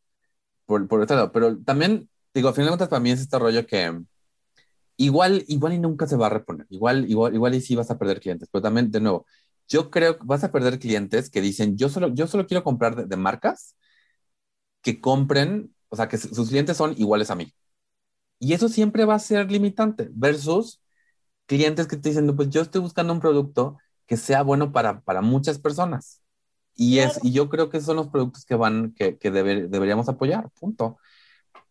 [0.66, 3.38] Por, por otro lado, pero también, digo, a fin de cuentas, para mí es este
[3.38, 4.00] rollo que
[4.96, 7.98] igual, igual y nunca se va a reponer, igual, igual, igual y sí vas a
[7.98, 9.26] perder clientes, pero también, de nuevo,
[9.68, 12.96] yo creo que vas a perder clientes que dicen, yo solo, yo solo quiero comprar
[12.96, 13.76] de, de marcas
[14.82, 17.52] que compren, o sea, que su- sus clientes son iguales a mí.
[18.40, 20.82] Y eso siempre va a ser limitante versus
[21.46, 25.02] clientes que te dicen, "No, pues yo estoy buscando un producto que sea bueno para,
[25.02, 26.22] para muchas personas.
[26.76, 29.68] Y, es, y yo creo que esos son los productos que van, que, que deber-
[29.70, 30.98] deberíamos apoyar, punto.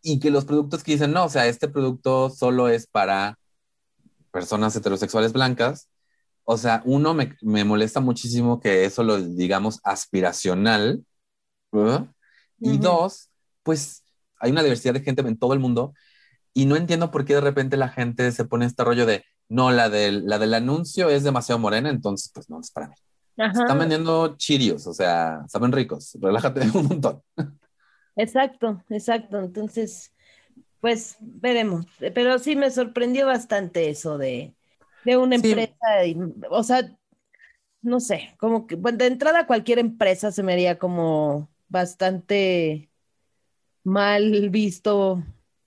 [0.04, 3.40] Y que los productos que dicen, no, o sea, este producto solo es para
[4.32, 5.90] personas heterosexuales blancas.
[6.44, 11.06] O sea, uno, me, me molesta muchísimo que eso lo digamos aspiracional.
[11.72, 12.08] ¿verdad?
[12.60, 12.84] Y Ujú.
[12.84, 13.30] dos,
[13.64, 14.04] pues
[14.40, 15.94] hay una diversidad de gente en todo el mundo
[16.54, 19.72] y no entiendo por qué de repente la gente se pone este rollo de, no,
[19.72, 22.96] la del, la del anuncio es demasiado morena, entonces pues no es para mí.
[23.38, 27.22] Ajá, Están vendiendo chirios, o sea, saben ricos, relájate un montón.
[28.16, 29.40] Exacto, exacto.
[29.40, 30.14] Entonces,
[30.82, 31.86] pues veremos.
[32.16, 34.56] Pero sí me sorprendió bastante eso de,
[35.06, 35.52] de una Sí.
[35.52, 36.06] empresa.
[36.06, 36.18] y-
[36.50, 36.98] o sea,
[37.82, 42.92] no sé, como que bueno, de entrada cualquier empresa se me haría como bastante
[43.84, 45.24] mal visto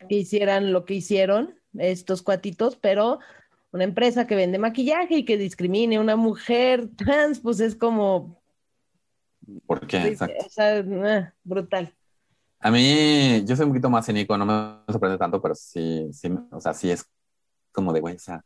[0.09, 3.19] que hicieran lo que hicieron estos cuatitos, pero
[3.73, 8.43] una empresa que vende maquillaje y que discrimine a una mujer trans, pues es como,
[9.67, 9.99] ¿Por qué?
[10.09, 10.45] Exacto.
[10.47, 11.95] o sea, ah, brutal.
[12.61, 16.29] A mí, yo soy un poquito más cínico, no me sorprende tanto, pero sí, sí,
[16.51, 17.05] o sea, sí es
[17.73, 18.45] como de, güey, o sea,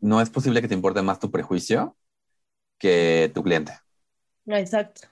[0.00, 1.96] no es posible que te importe más tu prejuicio
[2.78, 3.72] que tu cliente.
[4.46, 5.08] Exacto.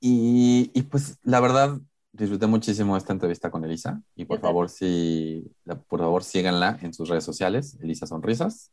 [0.00, 1.78] Y, y, pues la verdad,
[2.12, 6.92] disfruté muchísimo esta entrevista con Elisa y por favor, sí, la- por favor síganla en
[6.92, 8.72] sus redes sociales, Elisa Sonrisas.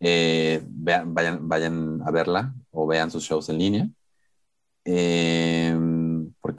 [0.00, 3.88] Eh, vean- vayan, vayan a verla o vean sus shows en línea.
[4.84, 5.49] Eh,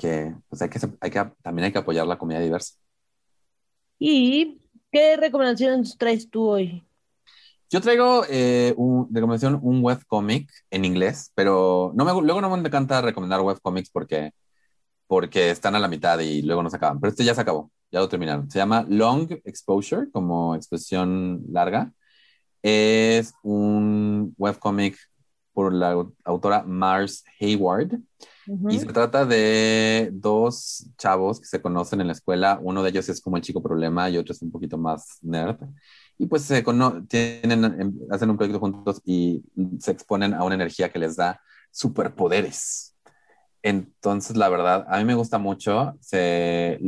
[0.02, 2.76] porque pues hay que, hay que, también hay que apoyar la comunidad diversa.
[4.00, 4.60] ¿Y
[4.92, 6.84] qué recomendaciones traes tú hoy?
[7.70, 12.50] Yo traigo eh, un, de recomendación un webcomic en inglés, pero no me, luego no
[12.50, 14.32] me encanta recomendar webcomics porque,
[15.08, 17.00] porque están a la mitad y luego no se acaban.
[17.00, 18.50] Pero este ya se acabó, ya lo terminaron.
[18.50, 21.94] Se llama Long Exposure, como expresión larga.
[22.64, 24.98] Es un webcomic
[25.62, 27.92] por la autora Mars Hayward.
[28.70, 32.60] Y se trata de dos chavos que se conocen en la escuela.
[32.62, 35.58] Uno de ellos es como el chico problema y otro es un poquito más nerd.
[36.18, 36.64] Y pues se
[37.08, 39.44] tienen, em, hacen un proyecto juntos y
[39.80, 41.40] se exponen a una energía que les da
[41.72, 42.96] superpoderes.
[43.64, 45.96] Entonces, la verdad, a mí me gusta mucho.
[46.02, 46.80] Se,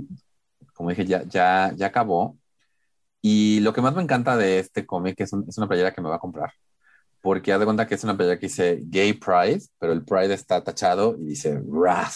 [0.74, 2.38] como dije, ya, ya, ya acabó.
[3.21, 6.01] Y lo que más me encanta de este cómic es, un- es una playera que
[6.01, 6.51] me va a comprar.
[7.24, 10.34] Porque haz de cuenta que es una playera que dice Gay Pride, pero el Pride
[10.34, 12.13] está tachado y dice Wrath.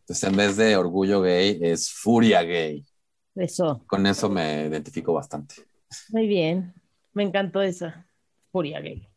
[0.00, 2.84] Entonces, en vez de orgullo gay, es furia gay.
[3.36, 5.54] Eso, Con eso me identifico bastante.
[6.10, 6.74] muy bien.
[7.12, 8.04] Me encantó esa.
[8.50, 9.08] Furia gay.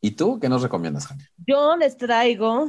[0.00, 1.24] ¿Y tú qué nos recomiendas, Jani?
[1.46, 2.68] Yo les traigo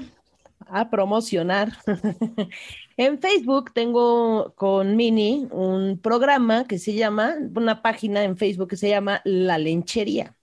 [0.68, 1.72] a promocionar.
[2.98, 8.76] En Facebook tengo con Mini un programa que se llama, una página en Facebook que
[8.76, 10.36] se llama La Lenchería,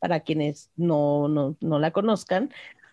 [0.00, 2.50] para quienes no, no, no la conozcan.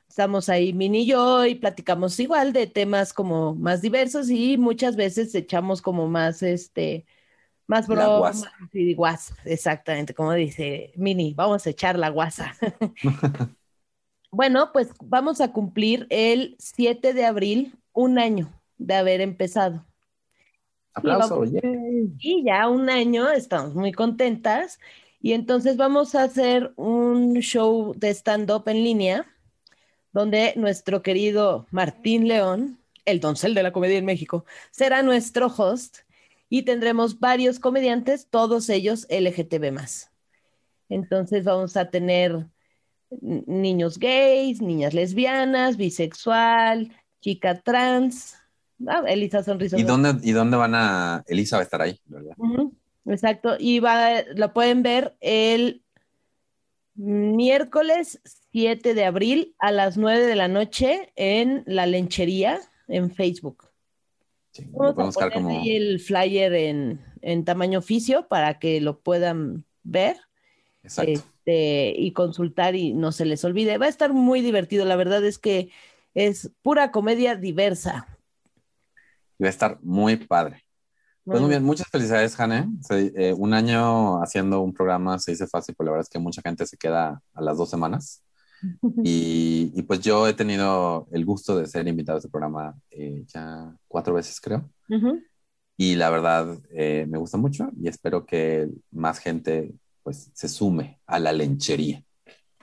[0.07, 4.95] Estamos ahí Mini y yo y platicamos igual de temas como más diversos y muchas
[4.95, 7.05] veces echamos como más, este,
[7.65, 12.55] más bromas y guasa, exactamente, como dice Mini, vamos a echar la guasa.
[14.31, 19.85] Bueno, pues vamos a cumplir el 7 de abril un año de haber empezado.
[20.93, 21.51] Aplauso, vamos.
[21.51, 22.13] yay.
[22.19, 24.79] Y ya un año estamos muy contentas.
[25.19, 29.25] Y entonces vamos a hacer un show de stand-up en línea
[30.13, 35.99] donde nuestro querido Martín León, el doncel de la comedia en México, será nuestro host
[36.49, 39.77] y tendremos varios comediantes, todos ellos LGTB+.
[40.89, 42.47] Entonces vamos a tener
[43.09, 46.91] niños gays, niñas lesbianas, bisexual,
[47.21, 48.35] chica trans,
[48.85, 49.79] Ah, Elisa Sonrisa.
[49.79, 51.23] ¿Y dónde, ¿Y dónde van a...?
[51.27, 52.35] Elisa va a estar ahí, ¿verdad?
[53.07, 53.55] Exacto.
[53.59, 55.83] Y va, lo pueden ver el
[56.95, 58.19] miércoles
[58.51, 63.69] 7 de abril a las 9 de la noche en La Lenchería en Facebook.
[64.51, 65.49] Sí, lo podemos buscar como...
[65.49, 70.17] ahí el flyer en, en tamaño oficio para que lo puedan ver.
[70.83, 71.11] Exacto.
[71.11, 73.77] Este, y consultar y no se les olvide.
[73.77, 74.85] Va a estar muy divertido.
[74.85, 75.69] La verdad es que
[76.13, 78.07] es pura comedia diversa.
[79.37, 80.66] Y va a estar muy padre.
[81.27, 82.69] Pues muy bien, muchas felicidades, Jane.
[82.89, 86.41] Eh, un año haciendo un programa se dice fácil, pero la verdad es que mucha
[86.41, 88.23] gente se queda a las dos semanas.
[89.03, 93.23] Y, y pues yo he tenido el gusto de ser invitado a este programa eh,
[93.27, 94.67] ya cuatro veces, creo.
[95.75, 101.01] Y la verdad eh, me gusta mucho y espero que más gente pues se sume
[101.05, 102.03] a la lenchería.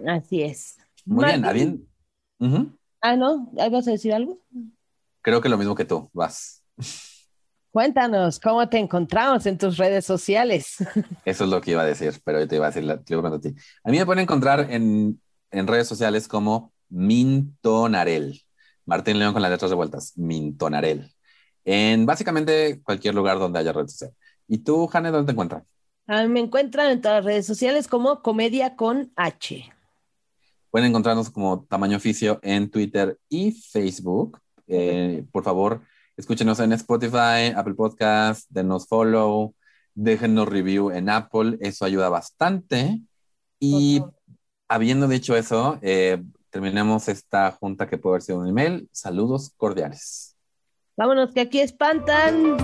[0.06, 0.78] Así es.
[1.04, 1.88] Muy bien, bien.
[3.02, 4.40] Ah, no, ¿vas a decir algo?
[5.20, 6.64] Creo que lo mismo que tú, vas.
[7.74, 10.76] Cuéntanos, ¿cómo te encontramos en tus redes sociales?
[11.24, 13.40] Eso es lo que iba a decir, pero yo te iba a decir, te a
[13.40, 13.54] ti.
[13.82, 15.20] A mí me pueden encontrar en,
[15.50, 18.40] en redes sociales como Mintonarel.
[18.86, 21.14] Martín León con las letras revueltas, Mintonarel
[21.64, 24.12] en básicamente cualquier lugar donde haya red social.
[24.46, 25.64] ¿Y tú, Jane, dónde te encuentras?
[26.06, 29.64] A mí me encuentran en todas las redes sociales como Comedia con H.
[30.70, 34.38] Pueden encontrarnos como Tamaño Oficio en Twitter y Facebook.
[34.66, 35.82] Eh, por favor,
[36.16, 39.54] escúchenos en Spotify, Apple Podcast, denos follow,
[39.94, 43.00] déjenos review en Apple, eso ayuda bastante.
[43.58, 44.02] Y
[44.68, 48.88] habiendo dicho eso, eh, terminemos esta junta que puede haber sido un email.
[48.92, 50.36] Saludos cordiales.
[50.96, 52.56] Vámonos, que aquí espantan.